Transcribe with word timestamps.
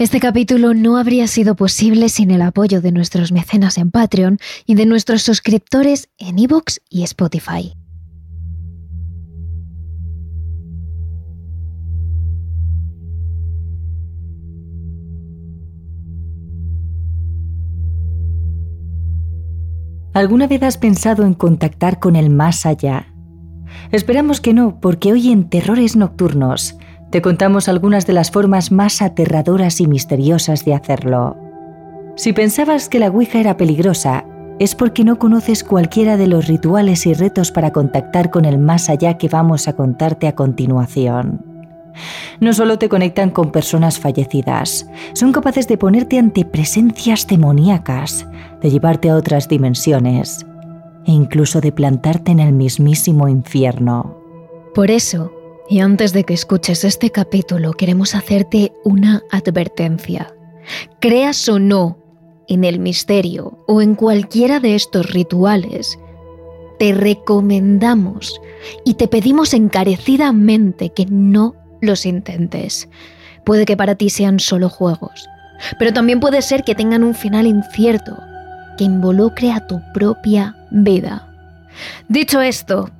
Este 0.00 0.20
capítulo 0.20 0.74
no 0.74 0.96
habría 0.96 1.26
sido 1.26 1.56
posible 1.56 2.08
sin 2.08 2.30
el 2.30 2.42
apoyo 2.42 2.80
de 2.80 2.92
nuestros 2.92 3.32
mecenas 3.32 3.78
en 3.78 3.90
Patreon 3.90 4.38
y 4.64 4.76
de 4.76 4.86
nuestros 4.86 5.22
suscriptores 5.22 6.08
en 6.18 6.38
iVoox 6.38 6.78
y 6.88 7.02
Spotify. 7.02 7.72
¿Alguna 20.14 20.46
vez 20.46 20.62
has 20.62 20.78
pensado 20.78 21.24
en 21.24 21.34
contactar 21.34 21.98
con 21.98 22.14
el 22.14 22.30
más 22.30 22.66
allá? 22.66 23.12
Esperamos 23.90 24.40
que 24.40 24.54
no, 24.54 24.78
porque 24.80 25.12
hoy 25.12 25.32
en 25.32 25.50
Terrores 25.50 25.96
Nocturnos 25.96 26.76
te 27.10 27.22
contamos 27.22 27.68
algunas 27.68 28.06
de 28.06 28.12
las 28.12 28.30
formas 28.30 28.70
más 28.70 29.00
aterradoras 29.02 29.80
y 29.80 29.86
misteriosas 29.86 30.64
de 30.64 30.74
hacerlo. 30.74 31.36
Si 32.16 32.32
pensabas 32.32 32.88
que 32.88 32.98
la 32.98 33.08
Ouija 33.08 33.38
era 33.40 33.56
peligrosa, 33.56 34.24
es 34.58 34.74
porque 34.74 35.04
no 35.04 35.18
conoces 35.18 35.62
cualquiera 35.62 36.16
de 36.16 36.26
los 36.26 36.48
rituales 36.48 37.06
y 37.06 37.14
retos 37.14 37.52
para 37.52 37.72
contactar 37.72 38.30
con 38.30 38.44
el 38.44 38.58
más 38.58 38.90
allá 38.90 39.16
que 39.16 39.28
vamos 39.28 39.68
a 39.68 39.74
contarte 39.74 40.26
a 40.26 40.34
continuación. 40.34 41.44
No 42.40 42.52
solo 42.52 42.78
te 42.78 42.88
conectan 42.88 43.30
con 43.30 43.50
personas 43.52 43.98
fallecidas, 43.98 44.88
son 45.14 45.32
capaces 45.32 45.66
de 45.68 45.78
ponerte 45.78 46.18
ante 46.18 46.44
presencias 46.44 47.26
demoníacas, 47.26 48.26
de 48.60 48.70
llevarte 48.70 49.10
a 49.10 49.16
otras 49.16 49.48
dimensiones 49.48 50.44
e 51.06 51.12
incluso 51.12 51.60
de 51.60 51.72
plantarte 51.72 52.32
en 52.32 52.40
el 52.40 52.52
mismísimo 52.52 53.28
infierno. 53.28 54.16
Por 54.74 54.90
eso, 54.90 55.32
y 55.68 55.80
antes 55.80 56.12
de 56.12 56.24
que 56.24 56.34
escuches 56.34 56.84
este 56.84 57.10
capítulo, 57.10 57.72
queremos 57.72 58.14
hacerte 58.14 58.72
una 58.84 59.22
advertencia. 59.30 60.34
Creas 61.00 61.48
o 61.48 61.58
no 61.58 61.98
en 62.48 62.64
el 62.64 62.78
misterio 62.78 63.58
o 63.66 63.82
en 63.82 63.94
cualquiera 63.94 64.60
de 64.60 64.74
estos 64.74 65.10
rituales, 65.12 65.98
te 66.78 66.92
recomendamos 66.92 68.40
y 68.84 68.94
te 68.94 69.08
pedimos 69.08 69.52
encarecidamente 69.52 70.90
que 70.90 71.06
no 71.06 71.54
los 71.80 72.06
intentes. 72.06 72.88
Puede 73.44 73.66
que 73.66 73.76
para 73.76 73.94
ti 73.94 74.10
sean 74.10 74.40
solo 74.40 74.70
juegos, 74.70 75.28
pero 75.78 75.92
también 75.92 76.20
puede 76.20 76.40
ser 76.40 76.64
que 76.64 76.74
tengan 76.74 77.04
un 77.04 77.14
final 77.14 77.46
incierto 77.46 78.16
que 78.78 78.84
involucre 78.84 79.52
a 79.52 79.66
tu 79.66 79.80
propia 79.92 80.56
vida. 80.70 81.28
Dicho 82.08 82.40
esto, 82.40 82.90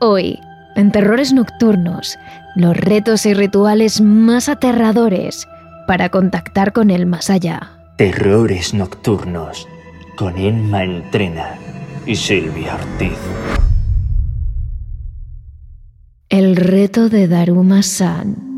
hoy 0.00 0.38
en 0.76 0.90
Terrores 0.90 1.32
Nocturnos, 1.32 2.18
los 2.56 2.76
retos 2.76 3.26
y 3.26 3.34
rituales 3.34 4.00
más 4.00 4.48
aterradores 4.48 5.46
para 5.86 6.08
contactar 6.08 6.72
con 6.72 6.90
el 6.90 7.06
más 7.06 7.30
allá. 7.30 7.78
Terrores 7.96 8.74
Nocturnos 8.74 9.68
con 10.16 10.36
Emma 10.38 10.84
Entrena 10.84 11.54
y 12.06 12.16
Silvia 12.16 12.74
Ortiz. 12.74 13.18
El 16.28 16.56
reto 16.56 17.08
de 17.08 17.28
Daruma 17.28 17.82
San. 17.82 18.53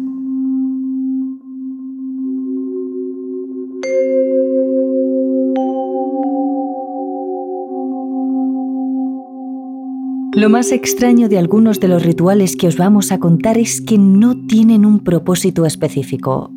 Lo 10.37 10.51
más 10.51 10.71
extraño 10.71 11.31
de 11.31 11.39
algunos 11.39 11.81
de 11.81 11.89
los 11.89 12.03
rituales 12.03 12.57
que 12.57 12.67
os 12.67 12.77
vamos 12.77 13.11
a 13.11 13.19
contar 13.19 13.57
es 13.57 13.81
que 13.81 13.97
no 13.97 14.37
tienen 14.47 14.85
un 14.85 14.99
propósito 14.99 15.65
específico. 15.65 16.51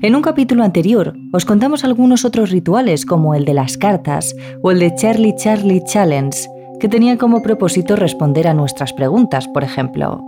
En 0.00 0.16
un 0.16 0.22
capítulo 0.22 0.64
anterior 0.64 1.14
os 1.30 1.44
contamos 1.44 1.84
algunos 1.84 2.24
otros 2.24 2.48
rituales 2.48 3.04
como 3.04 3.34
el 3.34 3.44
de 3.44 3.52
las 3.52 3.76
cartas 3.76 4.34
o 4.62 4.70
el 4.70 4.78
de 4.78 4.94
Charlie 4.94 5.34
Charlie 5.36 5.84
Challenge, 5.84 6.48
que 6.80 6.88
tenían 6.88 7.18
como 7.18 7.42
propósito 7.42 7.94
responder 7.94 8.48
a 8.48 8.54
nuestras 8.54 8.94
preguntas, 8.94 9.46
por 9.48 9.64
ejemplo. 9.64 10.24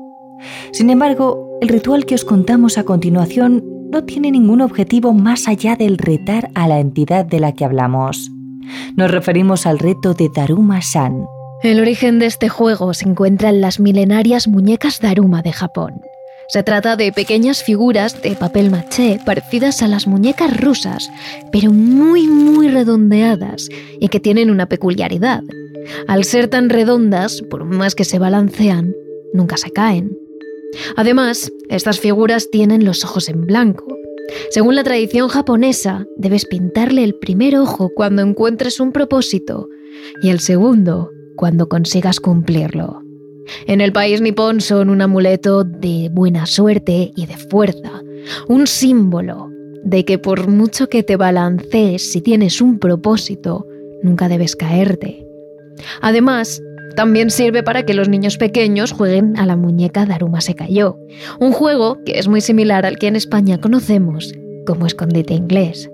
Sin 0.72 0.90
embargo, 0.90 1.48
el 1.62 1.70
ritual 1.70 2.04
que 2.04 2.14
os 2.14 2.26
contamos 2.26 2.76
a 2.76 2.84
continuación 2.84 3.64
no 3.90 4.04
tiene 4.04 4.30
ningún 4.30 4.60
objetivo 4.60 5.14
más 5.14 5.48
allá 5.48 5.76
del 5.76 5.96
retar 5.96 6.50
a 6.54 6.68
la 6.68 6.78
entidad 6.78 7.24
de 7.24 7.40
la 7.40 7.52
que 7.52 7.64
hablamos. 7.64 8.30
Nos 8.96 9.10
referimos 9.10 9.64
al 9.64 9.78
reto 9.78 10.12
de 10.12 10.28
Daruma 10.34 10.82
San, 10.82 11.24
el 11.70 11.80
origen 11.80 12.18
de 12.18 12.26
este 12.26 12.48
juego 12.48 12.92
se 12.92 13.08
encuentra 13.08 13.50
en 13.50 13.60
las 13.60 13.78
milenarias 13.78 14.48
muñecas 14.48 15.00
Daruma 15.00 15.42
de 15.42 15.52
Japón. 15.52 16.00
Se 16.48 16.62
trata 16.62 16.96
de 16.96 17.12
pequeñas 17.12 17.62
figuras 17.62 18.20
de 18.20 18.32
papel 18.32 18.70
maché 18.70 19.20
parecidas 19.24 19.80
a 19.82 19.88
las 19.88 20.06
muñecas 20.06 20.60
rusas, 20.60 21.08
pero 21.52 21.72
muy 21.72 22.26
muy 22.26 22.68
redondeadas 22.68 23.68
y 24.00 24.08
que 24.08 24.20
tienen 24.20 24.50
una 24.50 24.66
peculiaridad. 24.66 25.42
Al 26.08 26.24
ser 26.24 26.48
tan 26.48 26.68
redondas, 26.68 27.42
por 27.48 27.64
más 27.64 27.94
que 27.94 28.04
se 28.04 28.18
balancean, 28.18 28.94
nunca 29.32 29.56
se 29.56 29.70
caen. 29.70 30.18
Además, 30.96 31.52
estas 31.68 32.00
figuras 32.00 32.50
tienen 32.50 32.84
los 32.84 33.04
ojos 33.04 33.28
en 33.28 33.46
blanco. 33.46 33.86
Según 34.50 34.74
la 34.74 34.84
tradición 34.84 35.28
japonesa, 35.28 36.06
debes 36.16 36.44
pintarle 36.44 37.04
el 37.04 37.14
primer 37.14 37.56
ojo 37.56 37.90
cuando 37.94 38.22
encuentres 38.22 38.80
un 38.80 38.92
propósito 38.92 39.68
y 40.22 40.30
el 40.30 40.40
segundo 40.40 41.10
cuando 41.36 41.68
consigas 41.68 42.20
cumplirlo. 42.20 43.02
En 43.66 43.80
el 43.80 43.92
país 43.92 44.20
nipón 44.20 44.60
son 44.60 44.90
un 44.90 45.02
amuleto 45.02 45.64
de 45.64 46.08
buena 46.12 46.46
suerte 46.46 47.12
y 47.16 47.26
de 47.26 47.36
fuerza, 47.36 48.02
un 48.48 48.66
símbolo 48.66 49.50
de 49.84 50.04
que 50.04 50.18
por 50.18 50.48
mucho 50.48 50.88
que 50.88 51.02
te 51.02 51.16
balancees 51.16 52.12
si 52.12 52.20
tienes 52.20 52.60
un 52.60 52.78
propósito, 52.78 53.66
nunca 54.02 54.28
debes 54.28 54.54
caerte. 54.54 55.26
Además, 56.00 56.62
también 56.94 57.30
sirve 57.30 57.62
para 57.62 57.84
que 57.84 57.94
los 57.94 58.08
niños 58.08 58.36
pequeños 58.36 58.92
jueguen 58.92 59.36
a 59.38 59.46
la 59.46 59.56
muñeca 59.56 60.06
Daruma 60.06 60.40
se 60.40 60.54
cayó, 60.54 60.98
un 61.40 61.52
juego 61.52 61.98
que 62.04 62.18
es 62.18 62.28
muy 62.28 62.40
similar 62.40 62.86
al 62.86 62.98
que 62.98 63.08
en 63.08 63.16
España 63.16 63.60
conocemos 63.60 64.32
como 64.66 64.86
escondite 64.86 65.34
inglés. 65.34 65.90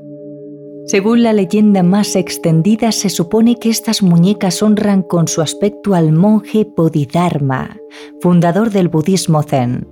Según 0.89 1.23
la 1.23 1.35
leyenda 1.35 1.83
más 1.83 2.17
extendida, 2.17 2.93
se 2.93 3.11
supone 3.11 3.57
que 3.57 3.69
estas 3.69 4.03
muñecas 4.03 4.63
honran 4.63 5.03
con 5.03 5.29
su 5.29 5.43
aspecto 5.43 5.95
al 5.95 6.13
monje 6.13 6.67
Bodhidharma, 6.75 7.77
fundador 8.23 8.71
del 8.71 8.89
budismo 8.89 9.43
zen. 9.43 9.87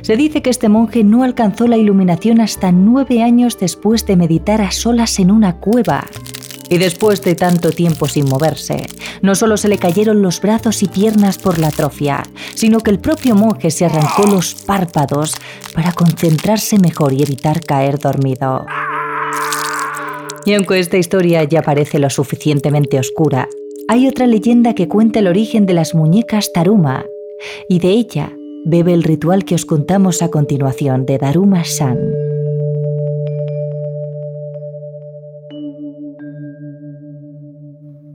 Se 0.00 0.16
dice 0.16 0.40
que 0.40 0.48
este 0.48 0.70
monje 0.70 1.04
no 1.04 1.24
alcanzó 1.24 1.68
la 1.68 1.76
iluminación 1.76 2.40
hasta 2.40 2.72
nueve 2.72 3.22
años 3.22 3.58
después 3.58 4.06
de 4.06 4.16
meditar 4.16 4.62
a 4.62 4.70
solas 4.70 5.18
en 5.18 5.30
una 5.30 5.60
cueva. 5.60 6.06
Y 6.70 6.78
después 6.78 7.20
de 7.20 7.34
tanto 7.34 7.70
tiempo 7.70 8.08
sin 8.08 8.24
moverse, 8.26 8.86
no 9.20 9.34
solo 9.34 9.58
se 9.58 9.68
le 9.68 9.76
cayeron 9.76 10.22
los 10.22 10.40
brazos 10.40 10.82
y 10.82 10.88
piernas 10.88 11.36
por 11.36 11.58
la 11.58 11.68
atrofia, 11.68 12.22
sino 12.54 12.80
que 12.80 12.90
el 12.90 12.98
propio 12.98 13.34
monje 13.34 13.70
se 13.70 13.84
arrancó 13.84 14.26
los 14.26 14.54
párpados 14.54 15.34
para 15.74 15.92
concentrarse 15.92 16.78
mejor 16.78 17.12
y 17.12 17.22
evitar 17.22 17.60
caer 17.60 17.98
dormido. 17.98 18.64
Y 20.46 20.52
aunque 20.52 20.78
esta 20.78 20.98
historia 20.98 21.42
ya 21.44 21.62
parece 21.62 21.98
lo 21.98 22.10
suficientemente 22.10 22.98
oscura, 22.98 23.48
hay 23.88 24.08
otra 24.08 24.26
leyenda 24.26 24.74
que 24.74 24.88
cuenta 24.88 25.20
el 25.20 25.26
origen 25.26 25.66
de 25.66 25.74
las 25.74 25.94
muñecas 25.94 26.52
Taruma, 26.52 27.04
y 27.68 27.78
de 27.78 27.90
ella 27.90 28.32
bebe 28.66 28.94
el 28.94 29.02
ritual 29.02 29.44
que 29.44 29.54
os 29.54 29.64
contamos 29.64 30.22
a 30.22 30.30
continuación 30.30 31.06
de 31.06 31.18
Daruma 31.18 31.64
San. 31.64 31.98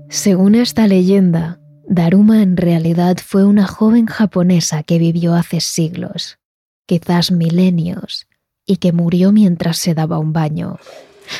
Según 0.09 0.55
esta 0.55 0.87
leyenda, 0.87 1.59
Daruma 1.87 2.41
en 2.41 2.57
realidad 2.57 3.17
fue 3.23 3.45
una 3.45 3.67
joven 3.67 4.07
japonesa 4.07 4.83
que 4.83 4.97
vivió 4.97 5.35
hace 5.35 5.61
siglos, 5.61 6.39
quizás 6.85 7.31
milenios, 7.31 8.27
y 8.65 8.77
que 8.77 8.91
murió 8.91 9.31
mientras 9.31 9.77
se 9.77 9.93
daba 9.93 10.19
un 10.19 10.33
baño. 10.33 10.77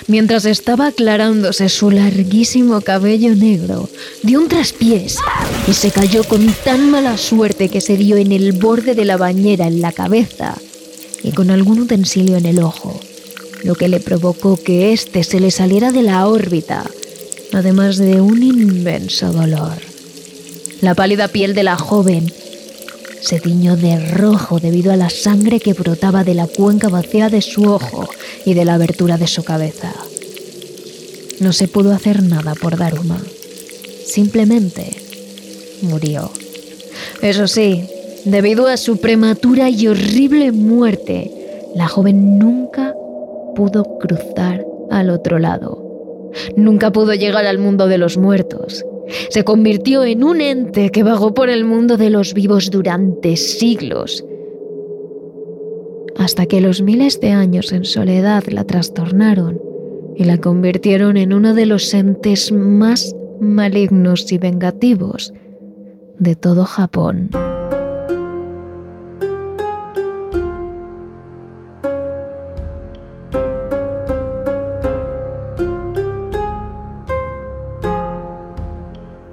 Mientras 0.07 0.45
estaba 0.45 0.87
aclarándose 0.87 1.69
su 1.69 1.91
larguísimo 1.91 2.81
cabello 2.81 3.35
negro, 3.35 3.89
dio 4.23 4.39
un 4.39 4.47
traspiés 4.47 5.17
y 5.67 5.73
se 5.73 5.91
cayó 5.91 6.23
con 6.23 6.53
tan 6.63 6.89
mala 6.89 7.17
suerte 7.17 7.69
que 7.69 7.81
se 7.81 7.97
dio 7.97 8.17
en 8.17 8.31
el 8.31 8.53
borde 8.53 8.95
de 8.95 9.05
la 9.05 9.17
bañera 9.17 9.67
en 9.67 9.81
la 9.81 9.91
cabeza 9.91 10.55
y 11.23 11.31
con 11.31 11.51
algún 11.51 11.79
utensilio 11.79 12.37
en 12.37 12.45
el 12.45 12.59
ojo, 12.59 12.99
lo 13.63 13.75
que 13.75 13.87
le 13.87 13.99
provocó 13.99 14.57
que 14.57 14.93
éste 14.93 15.23
se 15.23 15.39
le 15.39 15.51
saliera 15.51 15.91
de 15.91 16.03
la 16.03 16.27
órbita, 16.27 16.89
además 17.51 17.97
de 17.97 18.21
un 18.21 18.41
inmenso 18.43 19.31
dolor. 19.31 19.77
La 20.81 20.95
pálida 20.95 21.27
piel 21.27 21.55
de 21.55 21.63
la 21.63 21.77
joven 21.77 22.31
se 23.21 23.39
tiñó 23.39 23.75
de 23.75 23.99
rojo 23.99 24.59
debido 24.59 24.91
a 24.91 24.95
la 24.95 25.09
sangre 25.09 25.59
que 25.59 25.73
brotaba 25.73 26.23
de 26.23 26.33
la 26.33 26.47
cuenca 26.47 26.89
vacía 26.89 27.29
de 27.29 27.41
su 27.41 27.63
ojo 27.63 28.09
y 28.45 28.53
de 28.53 28.65
la 28.65 28.75
abertura 28.75 29.17
de 29.17 29.27
su 29.27 29.43
cabeza. 29.43 29.93
No 31.39 31.53
se 31.53 31.67
pudo 31.67 31.93
hacer 31.93 32.23
nada 32.23 32.55
por 32.55 32.77
Daruma. 32.77 33.21
Simplemente 34.05 34.97
murió. 35.81 36.31
Eso 37.21 37.47
sí, 37.47 37.85
debido 38.25 38.67
a 38.67 38.77
su 38.77 38.97
prematura 38.97 39.69
y 39.69 39.87
horrible 39.87 40.51
muerte, 40.51 41.31
la 41.75 41.87
joven 41.87 42.39
nunca 42.39 42.93
pudo 43.55 43.83
cruzar 43.99 44.65
al 44.89 45.09
otro 45.09 45.39
lado. 45.39 45.88
Nunca 46.55 46.91
pudo 46.91 47.13
llegar 47.13 47.45
al 47.45 47.57
mundo 47.59 47.87
de 47.87 47.97
los 47.97 48.17
muertos 48.17 48.85
se 49.29 49.43
convirtió 49.43 50.03
en 50.03 50.23
un 50.23 50.41
ente 50.41 50.89
que 50.89 51.03
vagó 51.03 51.33
por 51.33 51.49
el 51.49 51.65
mundo 51.65 51.97
de 51.97 52.09
los 52.09 52.33
vivos 52.33 52.69
durante 52.71 53.35
siglos, 53.37 54.23
hasta 56.17 56.45
que 56.45 56.61
los 56.61 56.81
miles 56.81 57.19
de 57.19 57.31
años 57.31 57.71
en 57.71 57.85
soledad 57.85 58.43
la 58.47 58.65
trastornaron 58.65 59.61
y 60.15 60.25
la 60.25 60.37
convirtieron 60.37 61.17
en 61.17 61.33
uno 61.33 61.53
de 61.53 61.65
los 61.65 61.93
entes 61.93 62.51
más 62.51 63.15
malignos 63.39 64.31
y 64.31 64.37
vengativos 64.37 65.33
de 66.17 66.35
todo 66.35 66.65
Japón. 66.65 67.29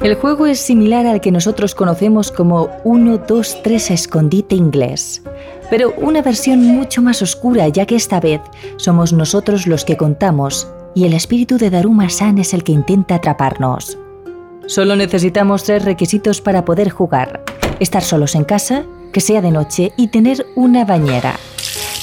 El 0.07 0.15
juego 0.15 0.47
es 0.47 0.61
similar 0.61 1.05
al 1.05 1.21
que 1.21 1.33
nosotros 1.33 1.75
conocemos 1.75 2.31
como 2.31 2.71
1, 2.85 3.25
2, 3.27 3.63
3 3.65 3.91
escondite 3.91 4.55
inglés, 4.55 5.21
pero 5.69 5.93
una 5.97 6.23
versión 6.23 6.63
mucho 6.63 7.03
más 7.03 7.23
oscura 7.23 7.67
ya 7.67 7.87
que 7.87 7.97
esta 7.97 8.21
vez 8.21 8.41
somos 8.77 9.13
nosotros 9.13 9.67
los 9.67 9.85
que 9.85 9.97
contamos 9.97 10.69
y 10.95 11.07
el 11.07 11.13
espíritu 11.13 11.59
de 11.59 11.71
Daruma-san 11.71 12.39
es 12.39 12.55
el 12.55 12.63
que 12.63 12.71
intenta 12.71 13.17
atraparnos. 13.17 13.99
Solo 14.67 14.95
necesitamos 14.95 15.65
tres 15.65 15.85
requisitos 15.85 16.41
para 16.41 16.65
poder 16.65 16.91
jugar. 16.91 17.43
Estar 17.81 18.05
solos 18.05 18.37
en 18.37 18.45
casa, 18.45 18.85
que 19.13 19.21
sea 19.21 19.41
de 19.41 19.51
noche 19.51 19.93
y 19.97 20.09
tener 20.09 20.47
una 20.55 20.85
bañera. 20.85 21.39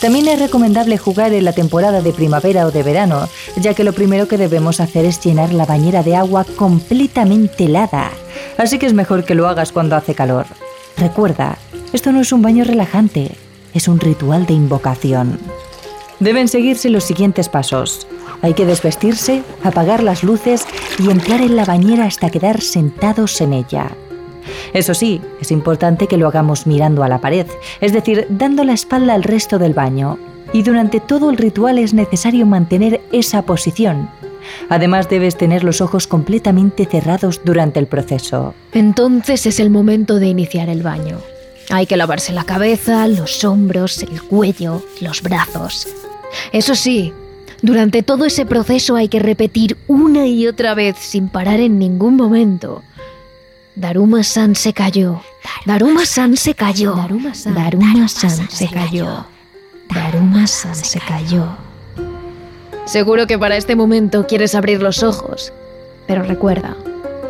También 0.04 0.28
es 0.28 0.38
recomendable 0.38 0.98
jugar 0.98 1.32
en 1.32 1.46
la 1.46 1.54
temporada 1.54 2.02
de 2.02 2.12
primavera 2.12 2.66
o 2.68 2.72
de 2.72 2.84
verano, 2.84 3.30
ya 3.56 3.74
que 3.74 3.86
lo 3.86 3.94
primero 3.94 4.28
que 4.28 4.38
debemos 4.38 4.82
hacer 4.82 5.06
es 5.06 5.24
llenar 5.24 5.54
la 5.54 5.66
bañera 5.66 6.04
de 6.04 6.18
agua 6.18 6.46
completamente 6.58 7.66
helada. 7.66 8.12
Así 8.58 8.80
que 8.80 8.86
es 8.86 8.94
mejor 8.94 9.24
que 9.24 9.34
lo 9.34 9.48
hagas 9.48 9.72
cuando 9.72 9.96
hace 9.96 10.14
calor. 10.14 10.46
Recuerda, 10.98 11.58
esto 11.94 12.12
no 12.12 12.20
es 12.20 12.34
un 12.34 12.42
baño 12.42 12.66
relajante, 12.66 13.32
es 13.74 13.88
un 13.88 14.00
ritual 14.00 14.46
de 14.46 14.54
invocación. 14.54 15.40
Deben 16.20 16.48
seguirse 16.48 16.90
los 16.90 17.06
siguientes 17.06 17.48
pasos. 17.48 18.06
Hay 18.42 18.54
que 18.54 18.66
desvestirse, 18.66 19.42
apagar 19.64 20.04
las 20.04 20.24
luces 20.24 20.66
y 21.00 21.10
entrar 21.12 21.40
en 21.40 21.56
la 21.56 21.64
bañera 21.64 22.06
hasta 22.06 22.30
quedar 22.30 22.60
sentados 22.60 23.40
en 23.40 23.54
ella. 23.54 23.92
Eso 24.74 24.94
sí, 24.94 25.22
es 25.42 25.52
importante 25.52 26.08
que 26.08 26.18
lo 26.18 26.28
hagamos 26.28 26.68
mirando 26.68 27.04
a 27.04 27.10
la 27.10 27.20
pared, 27.20 27.48
es 27.82 27.94
decir, 27.94 28.28
dando 28.30 28.64
la 28.64 28.74
espalda 28.74 29.14
al 29.14 29.24
resto 29.24 29.60
del 29.60 29.74
baño. 29.74 30.18
Y 30.52 30.64
durante 30.64 31.00
todo 31.00 31.30
el 31.30 31.38
ritual 31.38 31.80
es 31.80 31.94
necesario 31.94 32.46
mantener 32.46 33.02
esa 33.12 33.42
posición. 33.44 34.10
Además 34.70 35.10
debes 35.10 35.38
tener 35.38 35.64
los 35.64 35.82
ojos 35.82 36.06
completamente 36.06 36.86
cerrados 36.86 37.42
durante 37.44 37.80
el 37.80 37.88
proceso. 37.88 38.54
Entonces 38.74 39.46
es 39.46 39.60
el 39.60 39.70
momento 39.70 40.20
de 40.20 40.28
iniciar 40.28 40.70
el 40.70 40.84
baño. 40.84 41.18
Hay 41.70 41.86
que 41.86 41.98
lavarse 41.98 42.34
la 42.34 42.44
cabeza, 42.44 43.08
los 43.08 43.44
hombros, 43.46 44.04
el 44.04 44.22
cuello, 44.22 44.84
los 45.00 45.22
brazos. 45.22 45.88
Eso 46.52 46.76
sí, 46.76 47.14
durante 47.62 48.04
todo 48.04 48.26
ese 48.26 48.46
proceso 48.46 48.96
hay 48.96 49.08
que 49.08 49.20
repetir 49.20 49.78
una 49.88 50.28
y 50.28 50.48
otra 50.48 50.76
vez 50.76 50.98
sin 51.00 51.30
parar 51.30 51.60
en 51.60 51.80
ningún 51.80 52.16
momento 52.16 52.84
Daruma-san 53.76 54.56
se 54.56 54.72
cayó. 54.72 55.22
Daruma-san 55.66 56.38
se 56.38 56.54
cayó. 56.54 56.96
Daruma-san 57.46 58.50
se 58.50 58.68
cayó. 58.68 59.26
Daruma-san 59.94 60.76
se 60.76 61.00
cayó. 61.00 61.48
Seguro 62.86 63.26
que 63.26 63.40
para 63.40 63.58
este 63.58 63.76
momento 63.76 64.28
quieres 64.28 64.56
abrir 64.56 64.82
los 64.82 65.04
ojos, 65.04 65.54
pero 66.06 66.24
recuerda, 66.24 66.76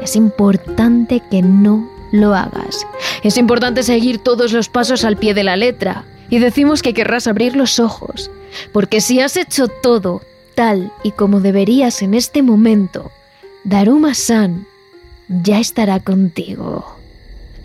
es 0.01 0.15
importante 0.15 1.21
que 1.31 1.41
no 1.41 1.89
lo 2.11 2.35
hagas. 2.35 2.85
Es 3.23 3.37
importante 3.37 3.83
seguir 3.83 4.17
todos 4.19 4.51
los 4.51 4.67
pasos 4.67 5.05
al 5.05 5.15
pie 5.15 5.33
de 5.33 5.43
la 5.43 5.55
letra 5.55 6.03
y 6.29 6.39
decimos 6.39 6.81
que 6.81 6.93
querrás 6.93 7.27
abrir 7.27 7.55
los 7.55 7.79
ojos, 7.79 8.31
porque 8.73 8.99
si 8.99 9.21
has 9.21 9.37
hecho 9.37 9.67
todo 9.67 10.21
tal 10.55 10.91
y 11.03 11.11
como 11.11 11.39
deberías 11.39 12.01
en 12.01 12.13
este 12.15 12.41
momento, 12.41 13.11
Daruma-san 13.63 14.67
ya 15.27 15.59
estará 15.59 15.99
contigo. 15.99 16.97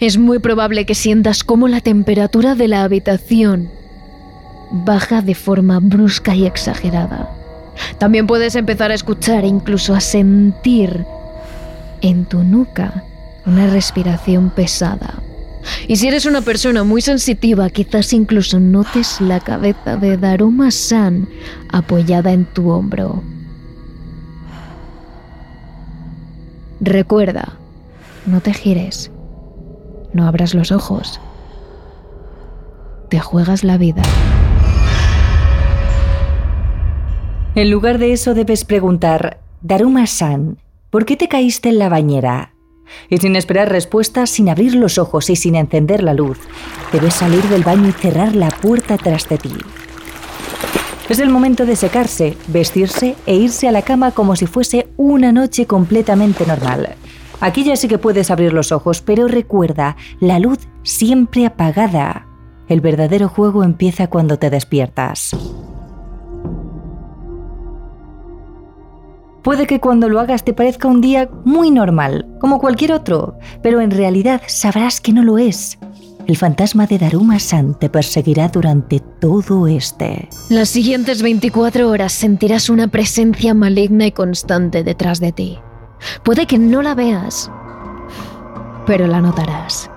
Es 0.00 0.16
muy 0.16 0.38
probable 0.38 0.86
que 0.86 0.94
sientas 0.94 1.42
cómo 1.42 1.68
la 1.68 1.80
temperatura 1.80 2.54
de 2.54 2.68
la 2.68 2.84
habitación 2.84 3.70
baja 4.70 5.22
de 5.22 5.34
forma 5.34 5.80
brusca 5.80 6.34
y 6.34 6.46
exagerada. 6.46 7.30
También 7.98 8.26
puedes 8.26 8.54
empezar 8.54 8.90
a 8.90 8.94
escuchar 8.94 9.44
e 9.44 9.48
incluso 9.48 9.94
a 9.94 10.00
sentir 10.00 11.04
en 12.00 12.26
tu 12.26 12.42
nuca 12.42 13.02
una 13.46 13.66
respiración 13.68 14.50
pesada. 14.50 15.14
Y 15.86 15.96
si 15.96 16.08
eres 16.08 16.26
una 16.26 16.42
persona 16.42 16.84
muy 16.84 17.02
sensitiva, 17.02 17.68
quizás 17.70 18.12
incluso 18.12 18.60
notes 18.60 19.20
la 19.20 19.40
cabeza 19.40 19.96
de 19.96 20.16
Daruma-san 20.16 21.28
apoyada 21.70 22.32
en 22.32 22.44
tu 22.44 22.70
hombro. 22.70 23.22
Recuerda, 26.80 27.58
no 28.24 28.40
te 28.40 28.54
gires, 28.54 29.10
no 30.12 30.28
abras 30.28 30.54
los 30.54 30.70
ojos, 30.70 31.20
te 33.08 33.18
juegas 33.18 33.64
la 33.64 33.78
vida. 33.78 34.02
En 37.56 37.70
lugar 37.70 37.98
de 37.98 38.12
eso 38.12 38.34
debes 38.34 38.64
preguntar, 38.64 39.40
Daruma-san, 39.60 40.58
¿por 40.90 41.04
qué 41.04 41.16
te 41.16 41.26
caíste 41.26 41.70
en 41.70 41.80
la 41.80 41.88
bañera? 41.88 42.54
Y 43.10 43.18
sin 43.18 43.34
esperar 43.34 43.70
respuesta, 43.70 44.26
sin 44.26 44.48
abrir 44.48 44.76
los 44.76 44.98
ojos 44.98 45.30
y 45.30 45.36
sin 45.36 45.56
encender 45.56 46.04
la 46.04 46.14
luz, 46.14 46.38
debes 46.92 47.14
salir 47.14 47.42
del 47.48 47.64
baño 47.64 47.88
y 47.88 47.92
cerrar 47.92 48.36
la 48.36 48.50
puerta 48.50 48.96
tras 48.96 49.28
de 49.28 49.38
ti. 49.38 49.54
Es 51.08 51.20
el 51.20 51.30
momento 51.30 51.64
de 51.64 51.74
secarse, 51.74 52.36
vestirse 52.48 53.16
e 53.24 53.34
irse 53.34 53.66
a 53.66 53.72
la 53.72 53.80
cama 53.80 54.10
como 54.10 54.36
si 54.36 54.46
fuese 54.46 54.88
una 54.98 55.32
noche 55.32 55.66
completamente 55.66 56.44
normal. 56.46 56.96
Aquí 57.40 57.64
ya 57.64 57.76
sí 57.76 57.88
que 57.88 57.96
puedes 57.96 58.30
abrir 58.30 58.52
los 58.52 58.72
ojos, 58.72 59.00
pero 59.00 59.26
recuerda, 59.26 59.96
la 60.20 60.38
luz 60.38 60.58
siempre 60.82 61.46
apagada. 61.46 62.26
El 62.68 62.82
verdadero 62.82 63.28
juego 63.28 63.64
empieza 63.64 64.08
cuando 64.08 64.38
te 64.38 64.50
despiertas. 64.50 65.34
Puede 69.42 69.66
que 69.66 69.80
cuando 69.80 70.10
lo 70.10 70.20
hagas 70.20 70.44
te 70.44 70.52
parezca 70.52 70.88
un 70.88 71.00
día 71.00 71.30
muy 71.46 71.70
normal, 71.70 72.26
como 72.38 72.58
cualquier 72.58 72.92
otro, 72.92 73.38
pero 73.62 73.80
en 73.80 73.92
realidad 73.92 74.42
sabrás 74.46 75.00
que 75.00 75.14
no 75.14 75.22
lo 75.22 75.38
es 75.38 75.78
el 76.28 76.36
fantasma 76.36 76.86
de 76.86 76.98
Daruma-san 76.98 77.74
te 77.78 77.88
perseguirá 77.88 78.48
durante 78.48 79.00
todo 79.00 79.66
este. 79.66 80.28
Las 80.50 80.68
siguientes 80.68 81.22
24 81.22 81.88
horas 81.88 82.12
sentirás 82.12 82.68
una 82.68 82.86
presencia 82.88 83.54
maligna 83.54 84.06
y 84.06 84.12
constante 84.12 84.84
detrás 84.84 85.20
de 85.20 85.32
ti. 85.32 85.58
Puede 86.22 86.46
que 86.46 86.58
no 86.58 86.82
la 86.82 86.94
veas, 86.94 87.50
pero 88.86 89.06
la 89.06 89.22
notarás. 89.22 89.90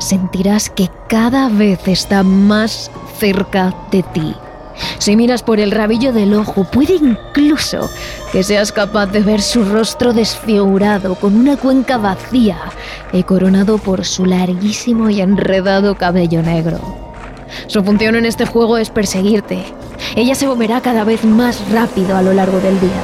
Sentirás 0.00 0.68
que 0.68 0.90
cada 1.08 1.48
vez 1.48 1.86
está 1.86 2.24
más 2.24 2.90
cerca 3.16 3.72
de 3.92 4.02
ti. 4.02 4.34
Si 4.98 5.16
miras 5.16 5.42
por 5.42 5.60
el 5.60 5.70
rabillo 5.70 6.12
del 6.12 6.34
ojo, 6.34 6.64
puede 6.64 6.94
incluso 6.94 7.88
que 8.32 8.42
seas 8.42 8.72
capaz 8.72 9.06
de 9.06 9.20
ver 9.20 9.40
su 9.40 9.64
rostro 9.64 10.12
desfigurado 10.12 11.14
con 11.14 11.36
una 11.36 11.56
cuenca 11.56 11.96
vacía 11.98 12.58
y 13.12 13.22
coronado 13.22 13.78
por 13.78 14.04
su 14.04 14.24
larguísimo 14.24 15.10
y 15.10 15.20
enredado 15.20 15.96
cabello 15.96 16.42
negro. 16.42 16.78
Su 17.66 17.82
función 17.82 18.14
en 18.16 18.26
este 18.26 18.46
juego 18.46 18.76
es 18.76 18.90
perseguirte. 18.90 19.64
Ella 20.16 20.34
se 20.34 20.46
moverá 20.46 20.80
cada 20.80 21.04
vez 21.04 21.24
más 21.24 21.70
rápido 21.70 22.16
a 22.16 22.22
lo 22.22 22.32
largo 22.32 22.60
del 22.60 22.78
día. 22.80 23.02